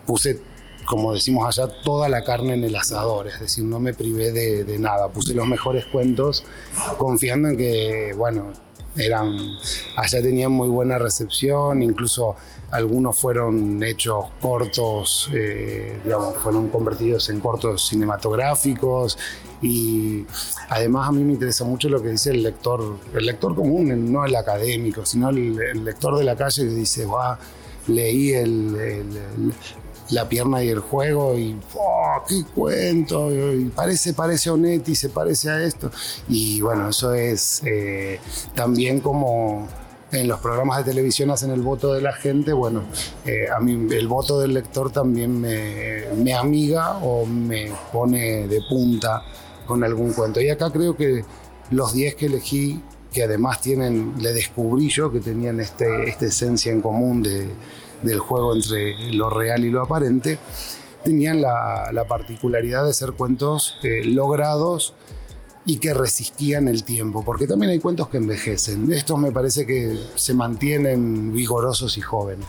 puse 0.06 0.40
como 0.88 1.12
decimos 1.12 1.47
allá, 1.47 1.71
toda 1.83 2.09
la 2.09 2.25
carne 2.25 2.54
en 2.54 2.64
el 2.64 2.75
asador, 2.75 3.28
es 3.28 3.38
decir, 3.38 3.64
no 3.64 3.78
me 3.78 3.92
privé 3.92 4.33
de, 4.33 4.78
nada, 4.78 5.09
puse 5.09 5.35
los 5.35 5.47
mejores 5.47 5.85
cuentos 5.87 6.45
confiando 6.97 7.49
en 7.49 7.57
que, 7.57 8.14
bueno, 8.16 8.52
eran, 8.97 9.28
allá 9.97 10.23
tenían 10.23 10.50
muy 10.50 10.68
buena 10.68 10.99
recepción, 10.99 11.83
incluso 11.83 12.37
algunos 12.71 13.18
fueron 13.18 13.83
hechos 13.83 14.26
cortos, 14.40 15.30
eh, 15.35 16.00
digamos, 16.02 16.37
fueron 16.37 16.68
convertidos 16.68 17.28
en 17.28 17.40
cortos 17.40 17.87
cinematográficos 17.87 19.18
y 19.61 20.25
además 20.71 21.09
a 21.09 21.12
mí 21.12 21.23
me 21.23 21.35
interesa 21.35 21.64
mucho 21.64 21.88
lo 21.90 22.02
que 22.02 22.09
dice 22.09 22.30
el 22.30 22.42
lector, 22.42 22.97
el 23.14 23.26
lector 23.26 23.54
común, 23.54 24.11
no 24.11 24.25
el 24.25 24.35
académico, 24.35 25.04
sino 25.04 25.28
el, 25.28 25.85
lector 25.85 26.16
de 26.16 26.25
la 26.25 26.35
calle 26.35 26.62
que 26.62 26.71
dice, 26.71 27.04
va, 27.04 27.38
leí 27.87 28.33
el, 28.33 29.52
la 30.11 30.29
pierna 30.29 30.62
y 30.62 30.69
el 30.69 30.81
juego 30.81 31.38
y 31.38 31.59
oh, 31.75 32.23
qué 32.27 32.43
cuento, 32.55 33.31
y 33.33 33.67
parece, 33.67 34.15
parece 34.15 34.50
Onetti, 34.50 34.95
se 34.95 35.09
parece 35.09 35.50
a 35.50 35.62
esto. 35.62 35.91
Y 36.29 36.61
bueno, 36.61 36.88
eso 36.88 37.12
es 37.15 37.62
eh, 37.65 38.21
también 38.55 39.00
como 39.00 39.69
en 40.11 40.27
los 40.27 40.41
programas 40.41 40.79
de 40.79 40.85
televisión 40.91 41.31
hacen 41.31 41.50
el 41.50 41.61
voto 41.61 41.93
de 41.93 42.00
la 42.00 42.12
gente, 42.12 42.53
bueno, 42.53 42.85
eh, 43.27 43.47
a 43.55 43.61
mí 43.61 43.93
el 43.95 44.09
voto 44.09 44.41
del 44.41 44.55
lector 44.55 44.91
también 44.91 45.38
me, 45.38 46.05
me 46.17 46.33
amiga 46.35 46.99
o 46.99 47.27
me 47.27 47.71
pone 47.93 48.49
de 48.49 48.62
punta 48.69 49.23
con 49.67 49.85
algún 49.85 50.12
cuento. 50.15 50.41
Y 50.41 50.49
acá 50.49 50.71
creo 50.71 50.97
que 50.97 51.25
los 51.71 51.93
10 51.93 52.15
que 52.15 52.27
elegí, 52.27 52.83
que 53.12 53.25
además 53.25 53.61
tienen, 53.61 54.15
le 54.19 54.33
descubrí 54.33 54.88
yo 54.88 55.12
que 55.12 55.21
tenían 55.21 55.61
este, 55.61 56.09
esta 56.09 56.27
esencia 56.27 56.73
en 56.73 56.81
común 56.81 57.23
de 57.23 57.49
del 58.02 58.19
juego 58.19 58.55
entre 58.55 59.12
lo 59.12 59.31
real 59.31 59.64
y 59.64 59.71
lo 59.71 59.83
aparente, 59.83 60.38
tenían 61.05 61.40
la, 61.40 62.05
particularidad 62.09 62.85
de 62.85 62.93
ser 62.93 63.12
cuentos 63.12 63.76
eh, 63.83 64.05
logrados 64.05 64.95
y 65.64 65.78
que 65.78 65.93
resistían 65.93 66.67
el 66.69 66.83
tiempo, 66.85 67.25
porque 67.25 67.47
también 67.47 67.73
hay 67.73 67.78
cuentos 67.78 68.09
que 68.09 68.17
envejecen. 68.17 68.90
Estos 68.93 69.19
me 69.19 69.33
parece 69.33 69.67
que 69.67 69.99
se 70.14 70.33
mantienen 70.33 71.33
vigorosos 71.33 71.99
y 71.99 72.00
jóvenes. 72.00 72.47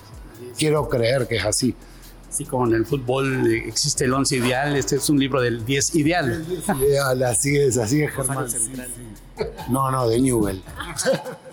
Quiero 0.58 0.88
creer 0.88 1.28
que 1.28 1.36
es 1.38 1.46
así. 1.46 1.76
Así 2.30 2.46
como 2.46 2.68
en 2.68 2.76
el 2.76 2.86
fútbol 2.86 3.52
existe 3.52 4.06
el 4.06 4.14
11 4.14 4.38
ideal, 4.38 4.76
este 4.76 4.98
es 4.98 5.10
un 5.10 5.20
libro 5.20 5.42
del 5.42 5.66
10 5.66 5.96
ideal. 5.96 6.46
ideal, 6.80 7.24
así 7.24 7.58
es, 7.58 7.78
así 7.78 8.04
es, 8.04 8.12
Germán. 8.12 8.48
No, 9.70 9.90
no, 9.90 10.08
de 10.08 10.22
Newell. 10.22 10.62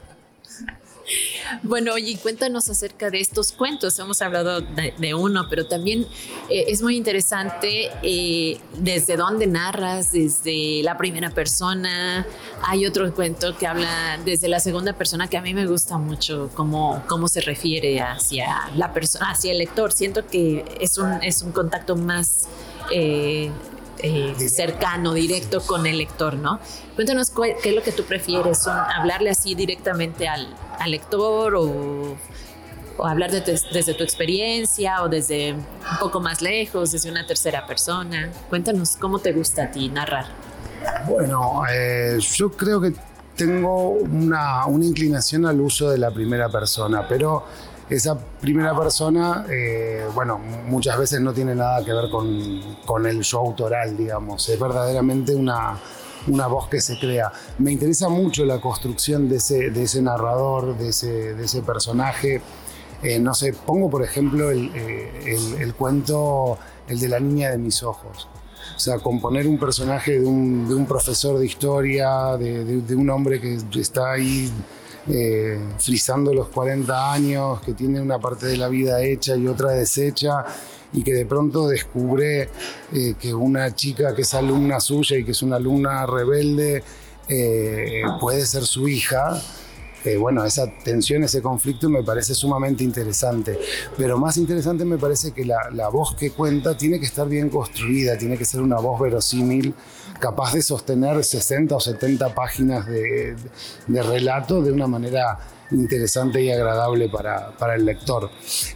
Bueno, 1.62 1.94
oye, 1.94 2.18
cuéntanos 2.22 2.68
acerca 2.68 3.10
de 3.10 3.20
estos 3.20 3.52
cuentos. 3.52 3.98
Hemos 3.98 4.22
hablado 4.22 4.60
de, 4.60 5.14
uno, 5.14 5.46
pero 5.48 5.66
también 5.66 6.06
eh, 6.50 6.64
es 6.68 6.82
muy 6.82 6.96
interesante 6.96 7.90
eh, 8.02 8.58
desde 8.78 9.16
dónde 9.16 9.46
narras, 9.46 10.12
desde 10.12 10.82
la 10.82 10.96
primera 10.96 11.30
persona. 11.30 12.26
Hay 12.62 12.86
otro 12.86 13.12
cuento 13.14 13.56
que 13.56 13.66
habla 13.66 14.18
desde 14.24 14.48
la 14.48 14.60
segunda 14.60 14.92
persona 14.92 15.28
que 15.28 15.36
a 15.36 15.42
mí 15.42 15.54
me 15.54 15.66
gusta 15.66 15.98
mucho 15.98 16.50
cómo, 16.54 17.02
cómo 17.08 17.28
se 17.28 17.40
refiere 17.40 18.00
hacia 18.00 18.70
la 18.74 18.92
persona, 18.92 19.30
hacia 19.30 19.52
el 19.52 19.58
lector. 19.58 19.92
Siento 19.92 20.26
que 20.26 20.64
es 20.80 20.98
un, 20.98 21.22
es 21.22 21.42
un 21.42 21.52
contacto 21.52 21.96
más 21.96 22.48
eh, 22.90 23.50
cercano, 24.48 25.14
directo 25.14 25.60
con 25.62 25.86
el 25.86 25.98
lector, 25.98 26.34
¿no? 26.34 26.60
Cuéntanos 26.94 27.30
qué 27.30 27.70
es 27.70 27.74
lo 27.74 27.82
que 27.82 27.92
tú 27.92 28.04
prefieres, 28.04 28.66
hablarle 28.66 29.30
así 29.30 29.54
directamente 29.54 30.28
al, 30.28 30.54
lector 30.86 31.54
o, 31.56 32.16
hablar 32.98 33.30
desde 33.30 33.94
tu 33.94 34.02
experiencia 34.02 35.02
o 35.02 35.08
desde 35.08 35.52
un 35.52 35.64
poco 36.00 36.20
más 36.20 36.40
lejos, 36.40 36.92
desde 36.92 37.10
una 37.10 37.26
tercera 37.26 37.66
persona. 37.66 38.30
Cuéntanos 38.48 38.96
cómo 38.96 39.18
te 39.18 39.32
gusta 39.32 39.64
a 39.64 39.70
ti 39.70 39.88
narrar. 39.88 40.26
Bueno, 41.06 41.62
eh, 41.70 42.18
yo 42.20 42.50
creo 42.52 42.80
que 42.80 42.94
tengo 43.36 43.90
una, 43.90 44.66
una 44.66 44.84
inclinación 44.84 45.44
al 45.46 45.60
uso 45.60 45.90
de 45.90 45.98
la 45.98 46.10
primera 46.10 46.48
persona, 46.48 47.06
pero 47.06 47.44
esa 47.88 48.18
primera 48.18 48.76
persona, 48.76 49.46
eh, 49.48 50.06
bueno, 50.14 50.38
muchas 50.38 50.98
veces 50.98 51.20
no 51.20 51.32
tiene 51.32 51.54
nada 51.54 51.84
que 51.84 51.92
ver 51.92 52.10
con, 52.10 53.06
el 53.06 53.22
show 53.22 53.46
autoral, 53.46 53.96
digamos, 53.96 54.48
es 54.48 54.58
verdaderamente 54.58 55.34
una, 55.34 55.78
una 56.28 56.46
voz 56.46 56.68
que 56.68 56.80
se 56.80 56.98
crea. 56.98 57.32
Me 57.58 57.72
interesa 57.72 58.08
mucho 58.08 58.44
la 58.44 58.60
construcción 58.60 59.28
de 59.28 59.36
ese, 59.36 59.70
de 59.70 59.82
ese 59.82 60.02
narrador, 60.02 60.76
de 60.76 60.88
ese, 60.88 61.34
de 61.34 61.44
ese 61.44 61.62
personaje. 61.62 62.40
Eh, 63.02 63.18
no 63.18 63.34
sé, 63.34 63.52
pongo 63.52 63.90
por 63.90 64.02
ejemplo 64.02 64.50
eh, 64.50 65.56
el, 65.58 65.74
cuento, 65.74 66.58
el 66.88 66.98
de 66.98 67.08
la 67.08 67.20
niña 67.20 67.50
de 67.50 67.58
mis 67.58 67.82
ojos. 67.82 68.28
O 68.74 68.78
sea, 68.78 68.98
componer 68.98 69.46
un 69.46 69.58
personaje 69.58 70.20
de 70.20 70.26
un, 70.26 70.68
de 70.68 70.74
un 70.74 70.86
profesor 70.86 71.38
de 71.38 71.46
historia, 71.46 72.36
de, 72.36 72.64
de, 72.64 72.94
un 72.94 73.08
hombre 73.08 73.40
que 73.40 73.58
está 73.80 74.12
ahí 74.12 74.50
eh, 75.08 75.60
frisando 75.78 76.34
los 76.34 76.48
40 76.48 77.12
años, 77.12 77.60
que 77.60 77.74
tiene 77.74 78.00
una 78.00 78.18
parte 78.18 78.46
de 78.46 78.56
la 78.56 78.68
vida 78.68 79.00
hecha 79.02 79.36
y 79.36 79.46
otra 79.46 79.70
deshecha, 79.70 80.44
y 80.92 81.02
que 81.02 81.12
de 81.12 81.26
pronto 81.26 81.68
descubre 81.68 82.48
eh, 82.92 83.14
que 83.20 83.34
una 83.34 83.74
chica 83.74 84.14
que 84.14 84.22
es 84.22 84.34
alumna 84.34 84.80
suya 84.80 85.18
y 85.18 85.24
que 85.24 85.32
es 85.32 85.42
una 85.42 85.56
alumna 85.56 86.06
rebelde 86.06 86.82
eh, 87.28 88.02
puede 88.20 88.46
ser 88.46 88.64
su 88.64 88.88
hija 88.88 89.40
eh, 90.06 90.16
bueno, 90.16 90.44
esa 90.44 90.70
tensión, 90.84 91.24
ese 91.24 91.42
conflicto 91.42 91.90
me 91.90 92.04
parece 92.04 92.32
sumamente 92.32 92.84
interesante. 92.84 93.58
Pero 93.96 94.16
más 94.18 94.36
interesante 94.36 94.84
me 94.84 94.98
parece 94.98 95.32
que 95.32 95.44
la, 95.44 95.88
voz 95.88 96.14
que 96.14 96.30
cuenta 96.30 96.76
tiene 96.76 97.00
que 97.00 97.06
estar 97.06 97.28
bien 97.28 97.48
construida, 97.48 98.16
tiene 98.16 98.38
que 98.38 98.44
ser 98.44 98.60
una 98.60 98.76
voz 98.76 99.00
verosímil, 99.00 99.74
capaz 100.20 100.54
de 100.54 100.62
sostener 100.62 101.24
60 101.24 101.74
o 101.74 101.80
70 101.80 102.34
páginas 102.36 102.86
de, 102.86 103.34
relato 103.88 104.62
de 104.62 104.70
una 104.70 104.86
manera 104.86 105.40
interesante 105.70 106.42
y 106.42 106.50
agradable 106.50 107.08
para, 107.08 107.56
para, 107.56 107.74
el 107.74 107.84
lector. 107.84 108.30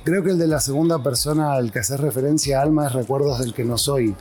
Creo 0.04 0.22
que 0.22 0.30
el 0.30 0.38
de 0.38 0.46
la 0.46 0.60
segunda 0.60 1.02
persona 1.02 1.52
al 1.52 1.72
que 1.72 1.80
hace 1.80 1.96
referencia 1.96 2.60
Alma 2.60 2.86
es 2.86 2.92
Recuerdos 2.92 3.38
del 3.38 3.54
que 3.54 3.64
no 3.64 3.78
soy, 3.78 4.14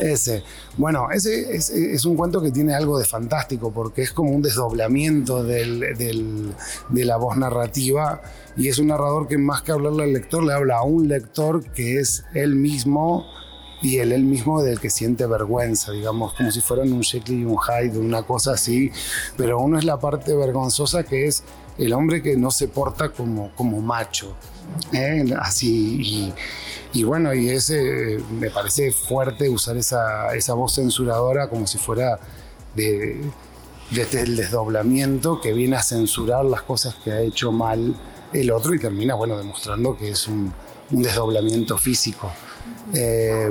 ese. 0.00 0.42
Bueno, 0.76 1.08
ese 1.10 1.54
es, 1.56 2.04
un 2.04 2.16
cuento 2.16 2.42
que 2.42 2.50
tiene 2.50 2.74
algo 2.74 2.98
de 2.98 3.04
fantástico 3.04 3.72
porque 3.72 4.02
es 4.02 4.12
como 4.12 4.30
un 4.30 4.42
desdoblamiento 4.42 5.42
de 5.42 6.54
la 6.90 7.16
voz 7.16 7.36
narrativa 7.36 8.20
y 8.56 8.68
es 8.68 8.78
un 8.78 8.88
narrador 8.88 9.28
que 9.28 9.38
más 9.38 9.62
que 9.62 9.72
hablarle 9.72 10.04
al 10.04 10.12
lector 10.12 10.44
le 10.44 10.52
habla 10.52 10.78
a 10.78 10.82
un 10.82 11.08
lector 11.08 11.64
que 11.72 11.98
es 12.00 12.24
él 12.34 12.56
mismo 12.56 13.26
y 13.82 13.98
él, 13.98 14.12
él 14.12 14.24
mismo 14.24 14.62
del 14.62 14.80
que 14.80 14.90
siente 14.90 15.26
vergüenza, 15.26 15.92
digamos, 15.92 16.32
como 16.34 16.50
si 16.50 16.60
fueran 16.60 16.92
un 16.92 17.02
Jekyll 17.02 17.40
y 17.40 17.44
un 17.44 17.58
Hyde, 17.58 17.98
una 17.98 18.22
cosa 18.22 18.52
así, 18.52 18.90
pero 19.36 19.60
uno 19.60 19.78
es 19.78 19.84
la 19.84 19.98
parte 19.98 20.34
vergonzosa 20.34 21.04
que 21.04 21.26
es 21.26 21.44
el 21.78 21.92
hombre 21.92 22.22
que 22.22 22.36
no 22.36 22.50
se 22.50 22.68
porta 22.68 23.10
como, 23.10 23.52
como 23.54 23.80
macho, 23.80 24.34
¿eh? 24.92 25.24
así, 25.38 26.32
y, 26.92 27.04
bueno, 27.04 27.34
y 27.34 27.50
ese 27.50 28.18
me 28.38 28.50
parece 28.50 28.90
fuerte 28.92 29.48
usar 29.48 29.76
esa, 29.76 30.34
esa 30.34 30.54
voz 30.54 30.74
censuradora 30.74 31.48
como 31.48 31.66
si 31.66 31.78
fuera 31.78 32.18
de, 32.74 33.20
desde 33.90 34.22
el 34.22 34.36
desdoblamiento 34.36 35.40
que 35.40 35.52
viene 35.52 35.76
a 35.76 35.82
censurar 35.82 36.44
las 36.44 36.62
cosas 36.62 36.94
que 36.96 37.12
ha 37.12 37.20
hecho 37.20 37.52
mal 37.52 37.94
el 38.32 38.50
otro 38.50 38.74
y 38.74 38.78
termina, 38.78 39.14
bueno, 39.14 39.36
demostrando 39.36 39.96
que 39.96 40.10
es 40.10 40.26
un, 40.26 40.52
un 40.90 41.02
desdoblamiento 41.02 41.78
físico. 41.78 42.30
Eh, 42.94 43.50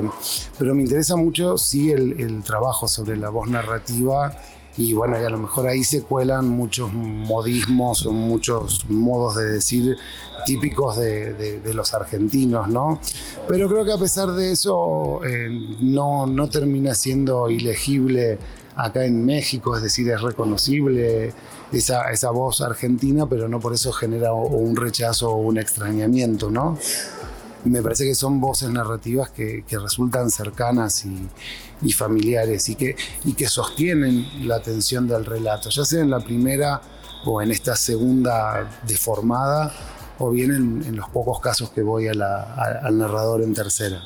pero 0.58 0.74
me 0.74 0.82
interesa 0.82 1.16
mucho, 1.16 1.58
sí, 1.58 1.90
el, 1.90 2.42
trabajo 2.42 2.88
sobre 2.88 3.16
la 3.16 3.28
voz 3.28 3.48
narrativa 3.48 4.36
y 4.76 4.92
bueno, 4.92 5.20
y 5.20 5.24
a 5.24 5.30
lo 5.30 5.38
mejor 5.38 5.68
ahí 5.68 5.84
se 5.84 6.02
cuelan 6.02 6.48
muchos 6.48 6.92
modismos 6.92 8.04
o 8.06 8.12
muchos 8.12 8.84
modos 8.88 9.36
de 9.36 9.44
decir 9.44 9.96
típicos 10.44 10.96
de, 10.96 11.60
los 11.74 11.94
argentinos, 11.94 12.68
¿no? 12.68 13.00
Pero 13.48 13.68
creo 13.68 13.84
que 13.84 13.92
a 13.92 13.98
pesar 13.98 14.32
de 14.32 14.52
eso 14.52 15.20
eh, 15.24 15.48
no, 15.80 16.26
no 16.26 16.48
termina 16.48 16.94
siendo 16.94 17.50
ilegible 17.50 18.38
acá 18.76 19.04
en 19.04 19.24
México, 19.24 19.76
es 19.76 19.82
decir, 19.82 20.08
es 20.10 20.20
reconocible 20.20 21.32
esa, 21.72 22.10
esa 22.10 22.30
voz 22.30 22.60
argentina, 22.60 23.26
pero 23.26 23.48
no 23.48 23.58
por 23.58 23.72
eso 23.72 23.90
genera 23.92 24.32
un 24.34 24.76
rechazo 24.76 25.30
o 25.30 25.36
un 25.36 25.58
extrañamiento, 25.58 26.50
¿no? 26.50 26.78
Me 27.70 27.82
parece 27.82 28.04
que 28.04 28.14
son 28.14 28.40
voces 28.40 28.70
narrativas 28.70 29.30
que, 29.30 29.64
resultan 29.70 30.30
cercanas 30.30 31.04
y, 31.82 31.92
familiares 31.92 32.68
y 32.68 32.74
que, 32.74 32.96
y 33.24 33.34
que 33.34 33.48
sostienen 33.48 34.46
la 34.46 34.56
atención 34.56 35.06
del 35.06 35.24
relato, 35.24 35.70
ya 35.70 35.84
sea 35.84 36.00
en 36.00 36.10
la 36.10 36.20
primera 36.20 36.80
o 37.24 37.42
en 37.42 37.50
esta 37.50 37.76
segunda 37.76 38.80
deformada 38.86 39.72
o 40.18 40.30
bien 40.30 40.50
en, 40.52 40.96
los 40.96 41.08
pocos 41.10 41.40
casos 41.40 41.70
que 41.70 41.82
voy 41.82 42.08
al 42.08 42.18
narrador 42.18 43.42
en 43.42 43.54
tercera. 43.54 44.02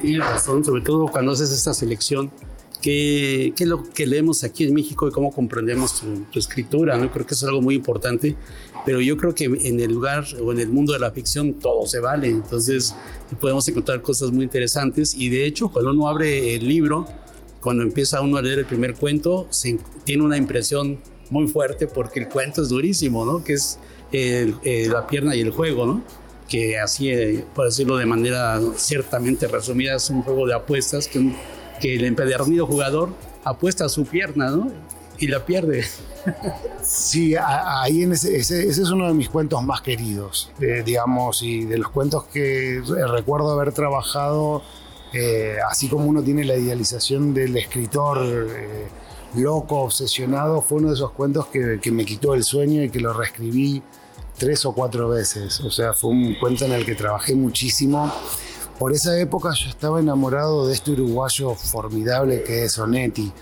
Tienes 0.00 0.20
razón, 0.20 0.64
sobre 0.64 0.82
todo 0.82 1.08
cuando 1.08 1.32
haces 1.32 1.50
esta 1.50 1.74
selección 1.74 2.30
qué, 2.82 3.54
es 3.56 3.66
lo 3.66 3.82
que 3.82 4.06
leemos 4.06 4.44
aquí 4.44 4.64
en 4.64 4.74
México 4.74 5.08
y 5.08 5.10
cómo 5.10 5.32
comprendemos 5.32 6.02
tu, 6.30 6.38
escritura. 6.38 6.96
¿no? 6.98 7.10
Creo 7.10 7.26
que 7.26 7.34
es 7.34 7.42
algo 7.44 7.62
muy 7.62 7.76
importante, 7.76 8.36
pero 8.84 9.00
yo 9.00 9.16
creo 9.16 9.34
que 9.34 9.44
en 9.44 9.80
el 9.80 9.92
lugar 9.92 10.24
o 10.42 10.52
en 10.52 10.60
el 10.60 10.68
mundo 10.68 10.92
de 10.92 10.98
la 10.98 11.10
ficción 11.10 11.54
todo 11.54 11.86
se 11.86 12.00
vale, 12.00 12.28
entonces 12.28 12.94
podemos 13.40 13.66
encontrar 13.68 14.02
cosas 14.02 14.30
muy 14.30 14.44
interesantes 14.44 15.14
y 15.14 15.28
de 15.28 15.46
hecho 15.46 15.68
cuando 15.68 15.90
uno 15.90 16.08
abre 16.08 16.54
el 16.54 16.66
libro, 16.66 17.06
cuando 17.60 17.82
empieza 17.82 18.20
uno 18.20 18.36
a 18.36 18.42
leer 18.42 18.60
el 18.60 18.66
primer 18.66 18.94
cuento, 18.94 19.46
se, 19.50 19.78
tiene 20.04 20.24
una 20.24 20.36
impresión 20.36 20.98
muy 21.30 21.46
fuerte 21.46 21.86
porque 21.86 22.20
el 22.20 22.28
cuento 22.28 22.62
es 22.62 22.68
durísimo, 22.68 23.24
¿no? 23.24 23.42
Que 23.42 23.54
es 23.54 23.78
la 24.12 25.06
pierna 25.06 25.34
y 25.36 25.40
el 25.40 25.50
juego, 25.50 25.86
¿no? 25.86 26.02
Que 26.48 26.78
así, 26.78 27.08
eh, 27.08 27.44
por 27.54 27.66
decirlo 27.66 27.96
de 27.96 28.04
manera 28.04 28.60
ciertamente 28.76 29.46
resumida, 29.46 29.94
es 29.94 30.10
un 30.10 30.22
juego 30.22 30.46
de 30.46 30.54
apuestas 30.54 31.08
que 31.08 31.32
que 31.82 31.96
el 31.96 32.04
empedernido 32.04 32.64
jugador 32.64 33.10
apuesta 33.42 33.88
su 33.88 34.06
pierna, 34.06 34.50
¿no? 34.50 34.70
Y 35.18 35.28
la 35.28 35.44
pierde. 35.44 35.84
Sí, 36.82 37.34
ahí 37.36 38.02
en 38.02 38.12
ese, 38.12 38.36
ese, 38.36 38.68
es 38.68 38.78
uno 38.90 39.06
de 39.06 39.14
mis 39.14 39.28
cuentos 39.28 39.62
más 39.62 39.80
queridos, 39.80 40.50
eh, 40.60 40.82
digamos, 40.84 41.42
y 41.42 41.64
de 41.64 41.78
los 41.78 41.90
cuentos 41.90 42.24
que 42.24 42.82
recuerdo 43.08 43.50
haber 43.50 43.72
trabajado, 43.72 44.62
eh, 45.12 45.56
así 45.68 45.88
como 45.88 46.06
uno 46.06 46.22
tiene 46.22 46.44
la 46.44 46.56
idealización 46.56 47.34
del 47.34 47.56
escritor 47.56 48.18
eh, 48.22 48.88
loco, 49.36 49.80
obsesionado, 49.80 50.60
fue 50.62 50.78
uno 50.78 50.88
de 50.88 50.94
esos 50.94 51.12
cuentos 51.12 51.46
que, 51.46 51.78
que 51.80 51.90
me 51.90 52.04
quitó 52.04 52.34
el 52.34 52.44
sueño 52.44 52.82
y 52.82 52.90
que 52.90 53.00
lo 53.00 53.12
reescribí 53.12 53.82
tres 54.38 54.64
o 54.64 54.72
cuatro 54.72 55.08
veces. 55.08 55.60
O 55.60 55.70
sea, 55.70 55.92
fue 55.92 56.10
un 56.10 56.34
cuento 56.34 56.64
en 56.64 56.72
el 56.72 56.84
que 56.84 56.94
trabajé 56.94 57.34
muchísimo 57.34 58.12
por 58.82 58.92
esa 58.92 59.16
época 59.20 59.52
yo 59.54 59.68
estaba 59.68 60.00
enamorado 60.00 60.66
de 60.66 60.74
este 60.74 60.90
uruguayo 60.90 61.54
formidable 61.54 62.42
que 62.42 62.64
es 62.64 62.76
Onetti. 62.80 63.32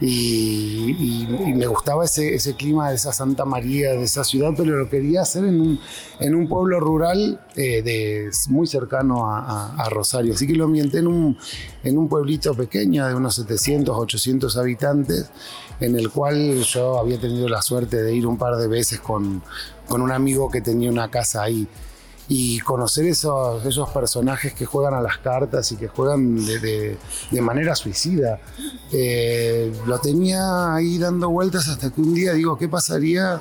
Y, 0.00 1.26
me 1.54 1.66
gustaba 1.66 2.04
ese, 2.04 2.54
clima 2.54 2.90
de 2.90 2.96
esa 2.96 3.12
Santa 3.12 3.44
María, 3.44 3.92
de 3.92 4.04
esa 4.04 4.24
ciudad, 4.24 4.50
pero 4.56 4.76
lo 4.76 4.90
quería 4.90 5.22
hacer 5.22 5.44
en 5.44 5.60
un, 5.60 5.80
en 6.20 6.34
un 6.34 6.48
pueblo 6.48 6.80
rural 6.80 7.40
eh, 7.54 7.82
de, 7.82 8.30
muy 8.48 8.66
cercano 8.66 9.26
a, 9.26 9.88
Rosario. 9.90 10.34
Así 10.34 10.46
que 10.46 10.54
lo 10.54 10.64
ambienté 10.64 10.98
en 10.98 11.06
un, 11.06 11.38
en 11.82 11.96
un 11.96 12.08
pueblito 12.08 12.54
pequeño 12.54 13.06
de 13.06 13.14
unos 13.14 13.36
700, 13.36 13.96
800 13.96 14.56
habitantes, 14.56 15.30
en 15.80 15.96
el 15.98 16.10
cual 16.10 16.62
yo 16.62 16.98
había 16.98 17.18
tenido 17.18 17.48
la 17.48 17.62
suerte 17.62 18.02
de 18.02 18.14
ir 18.14 18.26
un 18.26 18.36
par 18.36 18.56
de 18.56 18.66
veces 18.66 19.00
con, 19.00 19.42
con 19.86 20.02
un 20.02 20.12
amigo 20.12 20.50
que 20.50 20.60
tenía 20.60 20.90
una 20.90 21.10
casa 21.10 21.42
ahí 21.42 21.66
y 22.28 22.58
conocer 22.60 23.06
esos, 23.06 23.64
esos 23.64 23.88
personajes 23.90 24.52
que 24.52 24.66
juegan 24.66 24.94
a 24.94 25.00
las 25.00 25.18
cartas 25.18 25.70
y 25.72 25.76
que 25.76 25.88
juegan 25.88 26.44
de, 26.44 26.98
manera 27.40 27.74
suicida. 27.74 28.40
Eh, 28.92 29.72
lo 29.86 29.98
tenía 30.00 30.74
ahí 30.74 30.98
dando 30.98 31.30
vueltas 31.30 31.68
hasta 31.68 31.90
que 31.90 32.00
un 32.00 32.14
día 32.14 32.32
digo, 32.32 32.58
¿qué 32.58 32.68
pasaría 32.68 33.40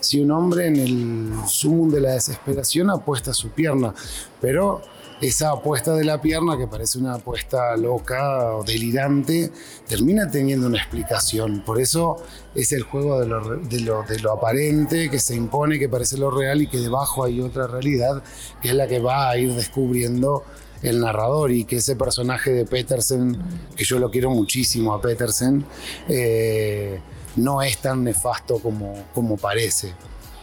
si 0.00 0.20
un 0.20 0.32
hombre 0.32 0.66
en 0.66 0.76
el 0.76 1.48
sumum 1.48 1.90
de 1.90 2.00
la 2.00 2.12
desesperación 2.12 2.90
apuesta 2.90 3.32
su 3.32 3.50
pierna? 3.50 3.94
Pero 4.40 4.82
esa 5.20 5.50
apuesta 5.50 5.94
de 5.94 6.04
la 6.04 6.20
pierna, 6.20 6.58
que 6.58 6.66
parece 6.66 6.98
una 6.98 7.14
apuesta 7.14 7.76
loca 7.76 8.56
o 8.56 8.64
delirante, 8.64 9.50
termina 9.86 10.30
teniendo 10.30 10.66
una 10.66 10.78
explicación. 10.78 11.62
Por 11.64 11.80
eso 11.80 12.16
es 12.54 12.72
el 12.72 12.82
juego 12.82 13.20
de 13.20 13.26
lo, 13.26 13.58
de 14.02 14.18
lo, 14.20 14.32
aparente, 14.32 15.10
que 15.10 15.18
se 15.18 15.34
impone, 15.34 15.78
que 15.78 15.88
parece 15.88 16.18
lo 16.18 16.30
real 16.30 16.62
y 16.62 16.66
que 16.66 16.78
debajo 16.78 17.24
hay 17.24 17.40
otra 17.40 17.66
realidad, 17.66 18.22
que 18.60 18.68
es 18.68 18.74
la 18.74 18.86
que 18.86 18.98
va 18.98 19.30
a 19.30 19.36
ir 19.38 19.54
descubriendo 19.54 20.44
el 20.82 21.00
narrador 21.00 21.50
y 21.50 21.64
que 21.64 21.76
ese 21.76 21.96
personaje 21.96 22.50
de 22.50 22.66
Petersen, 22.66 23.38
que 23.74 23.84
yo 23.84 23.98
lo 23.98 24.10
quiero 24.10 24.30
muchísimo 24.30 24.92
a 24.92 25.00
Petersen, 25.00 25.64
eh, 26.08 27.00
no 27.36 27.62
es 27.62 27.78
tan 27.78 28.04
nefasto 28.04 28.58
como, 28.58 29.06
como 29.14 29.36
parece, 29.36 29.94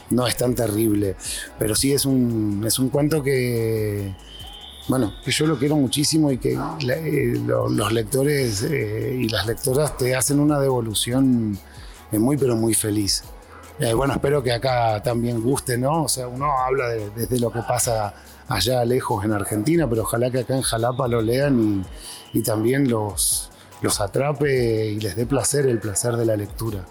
no 0.10 0.26
es 0.26 0.36
tan 0.36 0.56
terrible, 0.56 1.16
pero 1.60 1.76
sí 1.76 1.94
es 1.94 2.06
un, 2.06 2.64
es 2.66 2.80
un 2.80 2.90
cuento 2.90 3.22
que 3.22 4.14
bueno, 4.92 5.14
que 5.24 5.32
yo 5.32 5.48
lo 5.48 5.58
quiero 5.58 5.78
muchísimo 5.78 6.34
y 6.34 6.38
que 6.38 6.52
eh, 6.52 7.42
los 7.48 7.94
lectores 7.94 8.62
eh, 8.64 9.20
y 9.22 9.30
las 9.30 9.48
lectoras 9.48 9.98
te 9.98 10.18
hacen 10.18 10.38
una 10.38 10.60
devolución 10.60 11.58
eh, 12.12 12.20
muy, 12.20 12.36
pero 12.36 12.58
muy 12.58 12.74
feliz. 12.74 13.24
bueno, 13.96 14.16
espero 14.16 14.44
que 14.44 14.52
acá 14.52 15.02
también 15.02 15.42
guste, 15.42 15.78
¿no? 15.78 16.04
O 16.04 16.10
sea, 16.10 16.28
uno 16.28 16.52
habla 16.52 16.90
desde 17.16 17.40
lo 17.40 17.54
que 17.54 17.62
pasa 17.62 18.14
allá 18.50 18.84
lejos 18.84 19.24
en 19.24 19.32
Argentina, 19.32 19.90
pero 19.90 20.02
ojalá 20.02 20.30
que 20.30 20.40
acá 20.40 20.58
en 20.58 20.62
Jalapa 20.62 21.08
lo 21.08 21.22
lean 21.22 21.86
y, 22.34 22.42
también 22.44 22.90
los, 22.90 23.50
los 23.82 24.02
atrape 24.02 24.88
y 24.88 25.00
les 25.00 25.16
dé 25.16 25.26
placer 25.26 25.68
el 25.68 25.80
placer 25.80 26.18
de 26.18 26.26
la 26.26 26.36
lectura. 26.36 26.86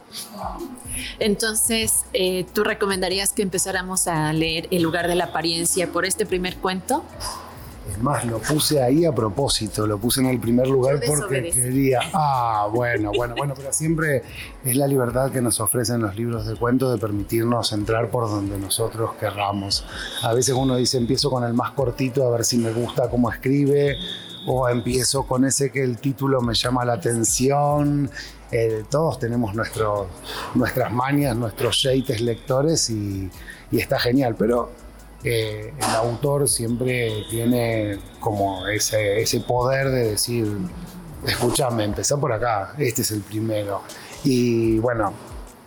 Entonces, 1.18 2.06
¿tú 2.54 2.64
recomendarías 2.64 3.34
que 3.34 3.42
empezáramos 3.42 4.06
a 4.06 4.32
leer 4.32 4.68
El 4.70 4.82
lugar 4.82 5.06
de 5.06 5.16
la 5.16 5.24
apariencia 5.24 5.92
por 5.92 6.06
este 6.06 6.24
primer 6.24 6.56
cuento? 6.56 7.04
Es 7.88 7.99
más, 7.99 8.25
lo 8.27 8.38
puse 8.38 8.83
ahí 8.83 9.05
a 9.05 9.12
propósito, 9.12 9.87
lo 9.87 9.99
puse 9.99 10.21
en 10.21 10.27
el 10.27 10.38
primer 10.38 10.69
lugar 10.69 11.01
porque 11.07 11.51
quería. 11.51 12.01
Ah, 12.12 12.69
bueno, 12.71 13.11
bueno, 13.16 13.35
bueno, 13.37 13.55
pero 13.57 13.73
siempre 13.73 14.23
es 14.64 14.77
la 14.77 14.87
libertad 14.87 15.31
que 15.31 15.40
nos 15.40 15.61
ofrecen 15.61 16.03
los 16.03 16.14
libros 16.14 16.47
de 16.47 16.57
cuentos 16.57 16.93
de 16.93 16.99
permitirnos 16.99 17.73
entrar 17.73 18.11
por 18.11 18.29
donde 18.29 18.59
nosotros 18.59 19.12
querramos. 19.19 19.85
A 20.23 20.35
veces 20.35 20.55
uno 20.55 20.77
dice, 20.77 20.99
empiezo 20.99 21.31
con 21.31 21.43
el 21.43 21.55
más 21.55 21.73
cortito 21.73 22.27
a 22.27 22.31
ver 22.31 22.45
si 22.45 22.59
me 22.59 22.71
gusta 22.73 23.09
cómo 23.09 23.31
escribe, 23.33 23.97
o 24.47 24.69
empiezo 24.69 25.25
con 25.25 25.45
ese 25.45 25.71
que 25.71 25.83
el 25.83 25.99
título 25.99 26.40
me 26.43 26.55
llama 26.55 26.85
la 26.85 26.95
atención. 26.95 28.11
Eh, 28.53 28.85
todos 28.90 29.19
tenemos 29.19 29.55
nuestros, 29.55 30.07
nuestras 30.55 30.93
mañas, 30.93 31.37
nuestros 31.37 31.83
yates 31.83 32.21
lectores 32.21 32.90
y, 32.90 33.31
y 33.71 33.79
está 33.79 33.99
genial, 33.99 34.35
pero 34.38 34.71
el 35.22 35.72
autor 35.96 36.48
siempre 36.48 37.24
tiene 37.28 37.98
como 38.20 38.66
ese, 38.66 39.24
poder 39.46 39.90
de 39.90 40.11
decir, 40.11 40.46
escúchame, 41.26 41.85
empezá 41.85 42.16
por 42.16 42.33
acá, 42.33 42.74
este 42.78 43.02
es 43.02 43.11
el 43.11 43.20
primero. 43.20 43.83
Y 44.24 44.78
bueno, 44.78 45.12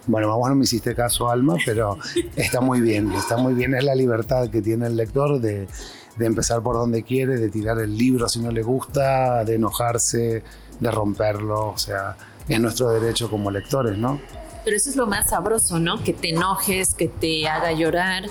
bueno, 0.08 0.36
vos 0.38 0.50
no 0.50 0.56
me 0.56 0.64
hiciste 0.64 0.96
caso, 0.96 1.30
Alma, 1.30 1.56
pero 1.66 1.98
está 2.36 2.62
muy 2.62 2.82
bien, 2.82 3.12
está 3.14 3.38
muy 3.38 3.54
bien, 3.54 3.76
es 3.76 3.84
la 3.84 3.96
libertad 3.96 4.50
que 4.50 4.62
tiene 4.62 4.88
el 4.88 4.96
lector 4.96 5.40
de, 5.40 5.68
de 6.18 6.26
empezar 6.26 6.62
por 6.62 6.76
donde 6.76 7.04
quiere, 7.04 7.38
de 7.38 7.50
tirar 7.50 7.80
el 7.80 7.98
libro 7.98 8.28
si 8.28 8.40
no 8.40 8.52
le 8.52 8.64
gusta, 8.64 9.44
de 9.44 9.56
enojarse, 9.56 10.44
de 10.80 10.92
romperlo, 10.92 11.70
o 11.70 11.78
sea, 11.78 12.18
es 12.48 12.60
nuestro 12.60 12.90
derecho 12.90 13.30
como 13.30 13.50
lectores, 13.52 13.98
¿no? 13.98 14.20
Pero 14.64 14.78
eso 14.78 14.90
es 14.90 14.96
lo 14.96 15.08
más 15.08 15.30
sabroso, 15.30 15.80
¿no? 15.80 16.04
Que 16.04 16.14
te 16.14 16.30
enojes, 16.30 16.94
que 16.94 17.08
te 17.08 17.48
haga 17.48 17.72
llorar, 17.74 18.24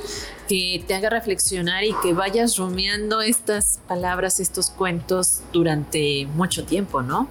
que 0.49 0.83
te 0.87 0.95
haga 0.95 1.11
reflexionar 1.11 1.85
y 1.85 1.95
que 2.03 2.15
vayas 2.15 2.57
rumiando 2.57 3.21
estas 3.21 3.81
palabras, 3.87 4.41
estos 4.41 4.71
cuentos 4.71 5.41
durante 5.53 6.27
mucho 6.35 6.65
tiempo, 6.65 7.03
¿no? 7.03 7.29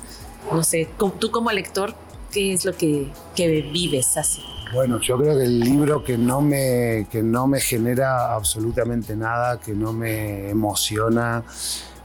No 0.51 0.63
sé, 0.63 0.87
tú 1.19 1.31
como 1.31 1.51
lector, 1.51 1.93
¿qué 2.31 2.53
es 2.53 2.65
lo 2.65 2.75
que, 2.75 3.11
que 3.35 3.61
vives 3.61 4.17
así? 4.17 4.41
Bueno, 4.73 5.01
yo 5.01 5.17
creo 5.17 5.37
que 5.37 5.43
el 5.43 5.59
libro 5.59 6.03
que 6.03 6.17
no, 6.17 6.41
me, 6.41 7.07
que 7.11 7.21
no 7.21 7.45
me 7.45 7.59
genera 7.59 8.33
absolutamente 8.33 9.15
nada, 9.17 9.59
que 9.59 9.73
no 9.73 9.91
me 9.91 10.49
emociona, 10.49 11.43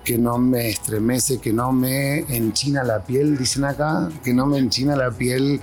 que 0.04 0.18
no 0.18 0.38
me 0.38 0.70
estremece, 0.70 1.38
que 1.38 1.52
no 1.52 1.72
me 1.72 2.20
enchina 2.34 2.82
la 2.82 3.04
piel, 3.04 3.36
dicen 3.36 3.64
acá, 3.64 4.08
que 4.22 4.34
no 4.34 4.46
me 4.46 4.58
enchina 4.58 4.96
la 4.96 5.10
piel, 5.10 5.60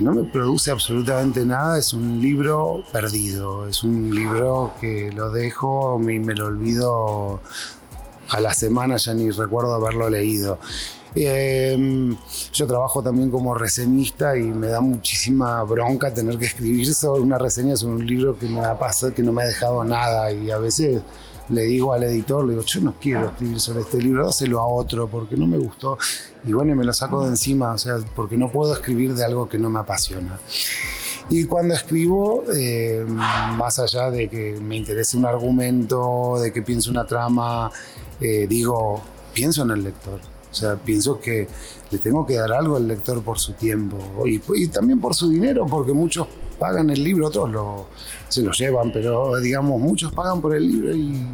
no 0.00 0.12
me 0.14 0.24
produce 0.24 0.70
absolutamente 0.70 1.44
nada, 1.44 1.78
es 1.78 1.92
un 1.92 2.20
libro 2.20 2.84
perdido, 2.92 3.68
es 3.68 3.82
un 3.82 4.14
libro 4.14 4.72
que 4.80 5.10
lo 5.12 5.30
dejo 5.30 5.98
y 6.00 6.18
me 6.18 6.34
lo 6.34 6.46
olvido 6.46 7.40
a 8.28 8.40
la 8.40 8.54
semana, 8.54 8.96
ya 8.96 9.14
ni 9.14 9.30
recuerdo 9.30 9.74
haberlo 9.74 10.08
leído. 10.08 10.58
Em, 11.14 12.16
yo 12.52 12.66
trabajo 12.66 13.02
también 13.02 13.30
como 13.30 13.54
reseñista 13.54 14.36
y 14.36 14.42
me 14.42 14.68
da 14.68 14.80
muchísima 14.80 15.62
bronca 15.64 16.12
tener 16.12 16.38
que 16.38 16.46
escribir 16.46 16.94
sobre 16.94 17.22
una 17.22 17.38
reseña 17.38 17.76
sobre 17.76 17.94
un 17.94 18.06
libro 18.06 18.38
que 18.38 18.46
me 18.46 18.60
ha 18.60 18.78
pasado, 18.78 19.14
que 19.14 19.22
no 19.22 19.32
me 19.32 19.42
ha 19.42 19.46
dejado 19.46 19.82
nada 19.84 20.30
y 20.30 20.50
a 20.50 20.58
veces 20.58 21.02
le 21.50 21.62
digo 21.62 21.92
al 21.92 22.02
editor, 22.04 22.44
le 22.44 22.52
digo, 22.52 22.64
yo 22.64 22.80
no 22.80 22.94
quiero 23.00 23.26
escribir 23.26 23.60
sobre 23.60 23.80
este 23.80 23.98
libro, 23.98 24.26
dáselo 24.26 24.60
a 24.60 24.66
otro 24.66 25.08
porque 25.08 25.36
no 25.36 25.46
me 25.46 25.58
gustó. 25.58 25.98
Y 26.44 26.52
bueno, 26.52 26.74
me 26.74 26.84
lo 26.84 26.92
saco 26.92 27.22
de 27.22 27.28
encima, 27.28 27.72
o 27.72 27.78
sea, 27.78 27.96
porque 28.14 28.36
no 28.36 28.50
puedo 28.50 28.72
escribir 28.74 29.14
de 29.14 29.24
algo 29.24 29.48
que 29.48 29.58
no 29.58 29.70
me 29.70 29.80
apasiona. 29.80 30.38
Y 31.30 31.44
cuando 31.44 31.74
escribo, 31.74 32.44
eh, 32.54 33.04
más 33.06 33.78
allá 33.78 34.10
de 34.10 34.28
que 34.28 34.58
me 34.60 34.76
interese 34.76 35.16
un 35.16 35.26
argumento, 35.26 36.38
de 36.40 36.52
que 36.52 36.62
pienso 36.62 36.90
una 36.90 37.04
trama, 37.04 37.70
eh, 38.20 38.46
digo, 38.48 39.02
pienso 39.34 39.62
en 39.62 39.70
el 39.70 39.84
lector. 39.84 40.20
O 40.50 40.54
sea, 40.54 40.76
pienso 40.76 41.20
que 41.20 41.46
le 41.90 41.98
tengo 41.98 42.26
que 42.26 42.34
dar 42.34 42.52
algo 42.52 42.76
al 42.76 42.88
lector 42.88 43.22
por 43.22 43.38
su 43.38 43.52
tiempo 43.52 43.98
y, 44.26 44.40
y 44.54 44.68
también 44.68 45.00
por 45.00 45.14
su 45.14 45.28
dinero, 45.28 45.66
porque 45.66 45.92
muchos 45.92 46.26
pagan 46.58 46.88
el 46.90 47.04
libro, 47.04 47.28
otros 47.28 47.50
lo, 47.50 47.86
se 48.28 48.42
lo 48.42 48.52
llevan, 48.52 48.92
pero 48.92 49.38
digamos, 49.40 49.80
muchos 49.80 50.12
pagan 50.12 50.40
por 50.40 50.54
el 50.54 50.66
libro 50.66 50.94
y 50.94 51.26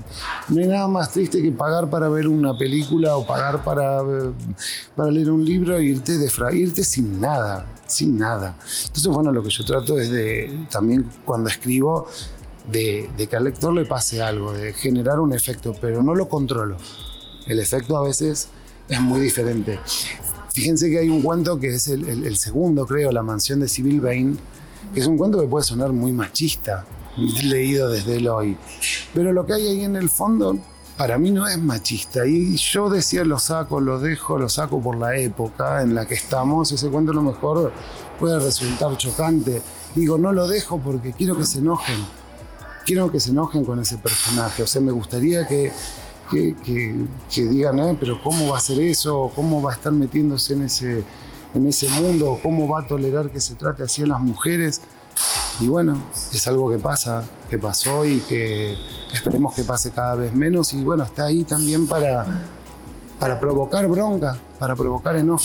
no 0.48 0.60
hay 0.60 0.68
nada 0.68 0.88
más 0.88 1.12
triste 1.12 1.42
que 1.42 1.50
pagar 1.50 1.90
para 1.90 2.08
ver 2.08 2.28
una 2.28 2.56
película 2.56 3.16
o 3.16 3.26
pagar 3.26 3.64
para, 3.64 4.00
para 4.94 5.10
leer 5.10 5.30
un 5.30 5.44
libro 5.44 5.76
e 5.76 5.84
irte, 5.84 6.18
de, 6.18 6.30
irte 6.52 6.84
sin 6.84 7.20
nada, 7.20 7.66
sin 7.86 8.16
nada. 8.16 8.56
Entonces, 8.86 9.08
bueno, 9.08 9.32
lo 9.32 9.42
que 9.42 9.50
yo 9.50 9.64
trato 9.64 9.98
es 9.98 10.10
de, 10.10 10.66
también 10.70 11.08
cuando 11.24 11.50
escribo, 11.50 12.06
de, 12.70 13.10
que 13.28 13.36
al 13.36 13.44
lector 13.44 13.74
le 13.74 13.84
pase 13.84 14.22
algo, 14.22 14.52
de 14.52 14.72
generar 14.72 15.20
un 15.20 15.32
efecto, 15.32 15.74
pero 15.80 16.02
no 16.02 16.14
lo 16.14 16.28
controlo. 16.28 16.76
El 17.46 17.58
efecto 17.58 17.96
a 17.96 18.04
veces 18.04 18.48
es 18.88 19.00
muy 19.00 19.20
diferente. 19.20 19.78
Fíjense 20.52 20.88
que 20.88 21.00
hay 21.00 21.08
un 21.08 21.20
cuento 21.20 21.58
que 21.58 21.74
es 21.74 21.88
el, 21.88 22.08
el 22.08 22.36
segundo, 22.36 22.86
creo, 22.86 23.10
La 23.10 23.22
mansión 23.22 23.58
de 23.60 23.68
Sibyl 23.68 24.00
Vane, 24.00 24.36
es 25.00 25.06
un 25.06 25.16
cuento 25.16 25.40
que 25.40 25.46
puede 25.46 25.64
sonar 25.64 25.92
muy 25.92 26.12
machista, 26.12 26.84
leído 27.16 27.88
desde 27.90 28.16
el 28.16 28.28
hoy. 28.28 28.56
Pero 29.12 29.32
lo 29.32 29.46
que 29.46 29.54
hay 29.54 29.66
ahí 29.66 29.84
en 29.84 29.96
el 29.96 30.08
fondo, 30.08 30.58
para 30.96 31.18
mí 31.18 31.30
no 31.30 31.46
es 31.46 31.58
machista. 31.58 32.26
Y 32.26 32.56
yo 32.56 32.88
decía, 32.88 33.24
lo 33.24 33.38
saco, 33.38 33.80
lo 33.80 33.98
dejo, 33.98 34.38
lo 34.38 34.48
saco 34.48 34.80
por 34.80 34.96
la 34.96 35.16
época 35.16 35.82
en 35.82 35.94
la 35.94 36.06
que 36.06 36.14
estamos. 36.14 36.72
Ese 36.72 36.88
cuento 36.88 37.12
a 37.12 37.14
lo 37.14 37.22
mejor 37.22 37.72
puede 38.18 38.38
resultar 38.38 38.96
chocante. 38.96 39.62
Digo, 39.94 40.18
no 40.18 40.32
lo 40.32 40.46
dejo 40.46 40.78
porque 40.78 41.12
quiero 41.12 41.36
que 41.36 41.44
se 41.44 41.58
enojen. 41.58 41.98
Quiero 42.84 43.10
que 43.10 43.18
se 43.18 43.30
enojen 43.30 43.64
con 43.64 43.80
ese 43.80 43.98
personaje. 43.98 44.62
O 44.62 44.66
sea, 44.66 44.80
me 44.82 44.92
gustaría 44.92 45.46
que, 45.46 45.72
que, 46.30 47.06
digan, 47.36 47.78
eh, 47.78 47.96
pero 47.98 48.22
¿cómo 48.22 48.52
va 48.52 48.58
a 48.58 48.60
ser 48.60 48.80
eso? 48.80 49.30
¿Cómo 49.34 49.62
va 49.62 49.72
a 49.72 49.74
estar 49.74 49.92
metiéndose 49.92 50.54
en 50.54 50.62
ese 50.62 51.04
en 51.54 51.66
ese 51.68 51.88
mundo, 51.88 52.38
cómo 52.42 52.68
va 52.68 52.80
a 52.80 52.86
tolerar 52.86 53.30
que 53.30 53.40
se 53.40 53.54
trate 53.54 53.82
así 53.84 54.02
a 54.02 54.06
las 54.06 54.20
mujeres. 54.20 54.80
Y 55.60 55.68
bueno, 55.68 55.96
es 56.32 56.46
algo 56.48 56.70
que 56.70 56.78
pasa, 56.78 57.24
que 57.48 57.58
pasó 57.58 58.04
y 58.04 58.18
que 58.20 58.76
esperemos 59.12 59.54
que 59.54 59.62
pase 59.62 59.92
cada 59.92 60.16
vez 60.16 60.34
menos. 60.34 60.72
Y 60.72 60.82
bueno, 60.82 61.04
está 61.04 61.26
ahí 61.26 61.44
también 61.44 61.86
para, 61.86 62.26
para 63.20 63.38
provocar 63.38 63.86
bronca, 63.86 64.36
para 64.58 64.74
provocar 64.74 65.16
enojo. 65.16 65.44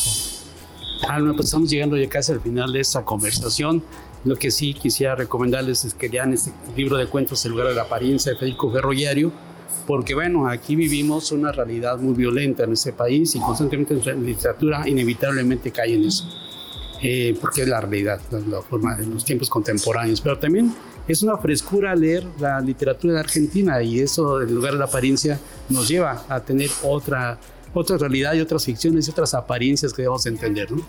Alma, 1.08 1.34
pues 1.34 1.46
estamos 1.46 1.70
llegando 1.70 1.96
ya 1.96 2.10
casi 2.10 2.32
al 2.32 2.42
final 2.42 2.74
de 2.74 2.82
esta 2.82 3.06
conversación. 3.06 3.84
Lo 4.26 4.36
que 4.36 4.52
sí 4.52 4.74
quisiera 4.74 5.16
recomendarles 5.16 5.86
es 5.86 5.94
que 5.94 6.10
lean 6.10 6.34
este 6.34 6.52
libro 6.76 6.98
de 6.98 7.08
cuentos 7.08 7.46
El 7.46 7.52
lugar 7.52 7.68
de 7.68 7.76
la 7.76 7.84
apariencia 7.84 8.34
de 8.34 8.38
Federico 8.38 8.72
Ferroyario 8.72 9.32
porque 9.86 10.14
bueno, 10.14 10.48
aquí 10.48 10.76
vivimos 10.76 11.32
una 11.32 11.52
realidad 11.52 11.98
muy 11.98 12.14
violenta 12.14 12.64
en 12.64 12.74
este 12.74 12.94
país 12.94 13.36
y 13.36 13.40
constantemente 13.40 13.96
la 13.96 14.14
literatura 14.14 14.88
inevitablemente 14.88 15.72
cae 15.72 15.96
en 15.96 16.06
eso, 16.06 16.26
eh, 17.02 17.38
porque 17.42 17.64
es 17.64 17.68
la 17.68 17.82
realidad, 17.82 18.20
la, 18.48 18.62
forma 18.62 18.96
de 18.96 19.06
los 19.06 19.26
tiempos 19.26 19.50
contemporáneos, 19.50 20.22
pero 20.22 20.38
también 20.38 20.74
es 21.08 21.24
una 21.24 21.38
frescura 21.38 21.96
leer 21.96 22.24
la 22.40 22.62
literatura 22.62 23.16
de 23.16 23.20
Argentina 23.22 23.82
y 23.82 24.00
eso, 24.00 24.42
en 24.42 24.54
lugar 24.54 24.74
de 24.74 24.80
la 24.80 24.86
apariencia, 24.86 25.40
nos 25.70 25.88
lleva 25.88 26.24
a 26.30 26.40
tener 26.40 26.70
otra, 26.84 27.40
otra 27.74 27.98
realidad 27.98 28.34
y 28.34 28.42
otras 28.42 28.66
ficciones 28.66 29.08
y 29.08 29.12
otras 29.12 29.34
apariencias 29.34 29.92
que 29.92 30.04
debemos 30.04 30.26
entender, 30.26 30.72
¿no? 30.72 30.84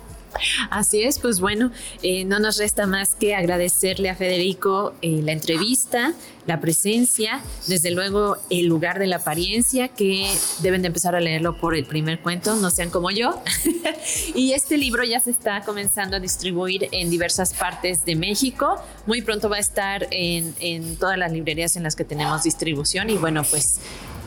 Así 0.70 1.02
es, 1.02 1.18
pues 1.18 1.40
bueno, 1.40 1.70
eh, 2.02 2.24
no 2.24 2.38
nos 2.38 2.58
resta 2.58 2.86
más 2.86 3.14
que 3.14 3.34
agradecerle 3.34 4.10
a 4.10 4.14
Federico 4.14 4.94
eh, 5.02 5.20
la 5.22 5.32
entrevista, 5.32 6.14
la 6.46 6.60
presencia, 6.60 7.40
desde 7.66 7.90
luego 7.90 8.36
el 8.48 8.66
lugar 8.66 8.98
de 8.98 9.06
la 9.06 9.16
apariencia, 9.16 9.88
que 9.88 10.32
deben 10.60 10.82
de 10.82 10.88
empezar 10.88 11.14
a 11.14 11.20
leerlo 11.20 11.56
por 11.58 11.74
el 11.74 11.84
primer 11.84 12.20
cuento, 12.20 12.56
no 12.56 12.70
sean 12.70 12.90
como 12.90 13.10
yo. 13.10 13.42
y 14.34 14.52
este 14.52 14.76
libro 14.76 15.04
ya 15.04 15.20
se 15.20 15.30
está 15.30 15.62
comenzando 15.62 16.16
a 16.16 16.20
distribuir 16.20 16.88
en 16.92 17.10
diversas 17.10 17.54
partes 17.54 18.04
de 18.04 18.16
México. 18.16 18.76
Muy 19.06 19.22
pronto 19.22 19.48
va 19.48 19.56
a 19.56 19.60
estar 19.60 20.08
en, 20.10 20.54
en 20.60 20.96
todas 20.96 21.18
las 21.18 21.32
librerías 21.32 21.76
en 21.76 21.82
las 21.82 21.94
que 21.96 22.04
tenemos 22.04 22.42
distribución 22.42 23.10
y 23.10 23.16
bueno, 23.16 23.42
pues 23.44 23.80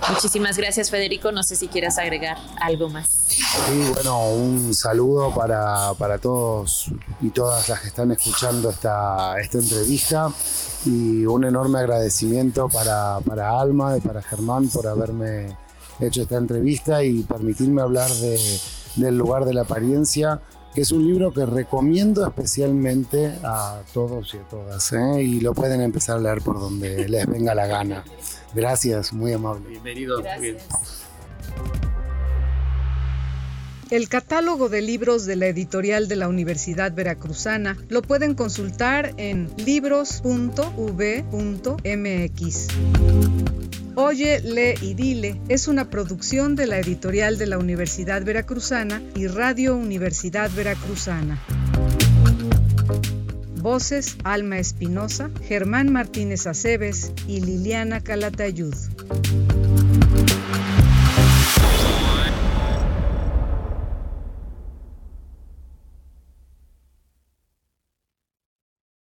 Muchísimas 0.10 0.58
gracias, 0.58 0.90
Federico. 0.90 1.32
No 1.32 1.44
sé 1.44 1.56
si 1.56 1.68
quieras 1.68 1.98
agregar 1.98 2.38
algo 2.60 2.90
más. 2.90 3.08
Sí, 3.28 3.92
bueno, 3.94 4.30
un 4.30 4.74
saludo 4.74 5.34
para, 5.34 5.94
para 5.98 6.18
todos 6.18 6.88
y 7.22 7.30
todas 7.30 7.68
las 7.70 7.80
que 7.80 7.88
están 7.88 8.12
escuchando 8.12 8.70
esta, 8.70 9.40
esta 9.40 9.58
entrevista 9.60 10.32
y 10.86 11.26
un 11.26 11.46
enorme 11.46 11.80
agradecimiento 11.80 12.68
para, 12.70 13.20
para 13.22 13.60
Alma 13.60 13.98
y 13.98 14.02
para 14.02 14.22
Germán 14.22 14.68
por 14.68 14.88
haberme 14.88 15.58
hecho 16.00 16.24
esta 16.24 16.38
entrevista 16.38 17.04
y 17.04 17.24
permitirme 17.24 17.82
hablar 17.82 18.10
de, 18.10 18.40
del 18.96 19.18
lugar 19.18 19.46
de 19.46 19.54
la 19.54 19.62
apariencia 19.62 20.42
que 20.74 20.82
es 20.82 20.92
un 20.92 21.06
libro 21.06 21.32
que 21.32 21.46
recomiendo 21.46 22.26
especialmente 22.26 23.34
a 23.44 23.82
todos 23.94 24.34
y 24.34 24.38
a 24.38 24.44
todas, 24.44 24.92
¿eh? 24.94 25.22
y 25.22 25.40
lo 25.40 25.54
pueden 25.54 25.82
empezar 25.82 26.18
a 26.18 26.20
leer 26.20 26.42
por 26.42 26.60
donde 26.60 27.08
les 27.08 27.28
venga 27.28 27.54
la 27.54 27.68
gana. 27.68 28.04
Gracias, 28.54 29.14
muy 29.14 29.34
amable. 29.34 29.68
Bienvenido. 29.70 30.24
El 33.92 34.10
catálogo 34.10 34.70
de 34.70 34.82
libros 34.82 35.26
de 35.26 35.36
la 35.36 35.46
editorial 35.48 36.08
de 36.08 36.16
la 36.16 36.28
Universidad 36.28 36.94
Veracruzana 36.94 37.78
lo 37.90 38.02
pueden 38.02 38.34
consultar 38.34 39.14
en 39.18 39.54
libros.v.mx. 39.58 40.24
Oye, 43.96 44.42
lee 44.42 44.74
y 44.82 44.96
dile 44.96 45.40
es 45.50 45.68
una 45.68 45.90
producción 45.90 46.56
de 46.56 46.66
la 46.66 46.80
editorial 46.80 47.38
de 47.38 47.46
la 47.46 47.60
Universidad 47.60 48.24
Veracruzana 48.24 49.04
y 49.16 49.28
Radio 49.28 49.76
Universidad 49.76 50.50
Veracruzana. 50.56 51.40
Voces 53.58 54.18
Alma 54.24 54.58
Espinosa, 54.58 55.30
Germán 55.44 55.92
Martínez 55.92 56.48
Aceves 56.48 57.14
y 57.28 57.42
Liliana 57.42 58.02
Calatayud. 58.02 58.74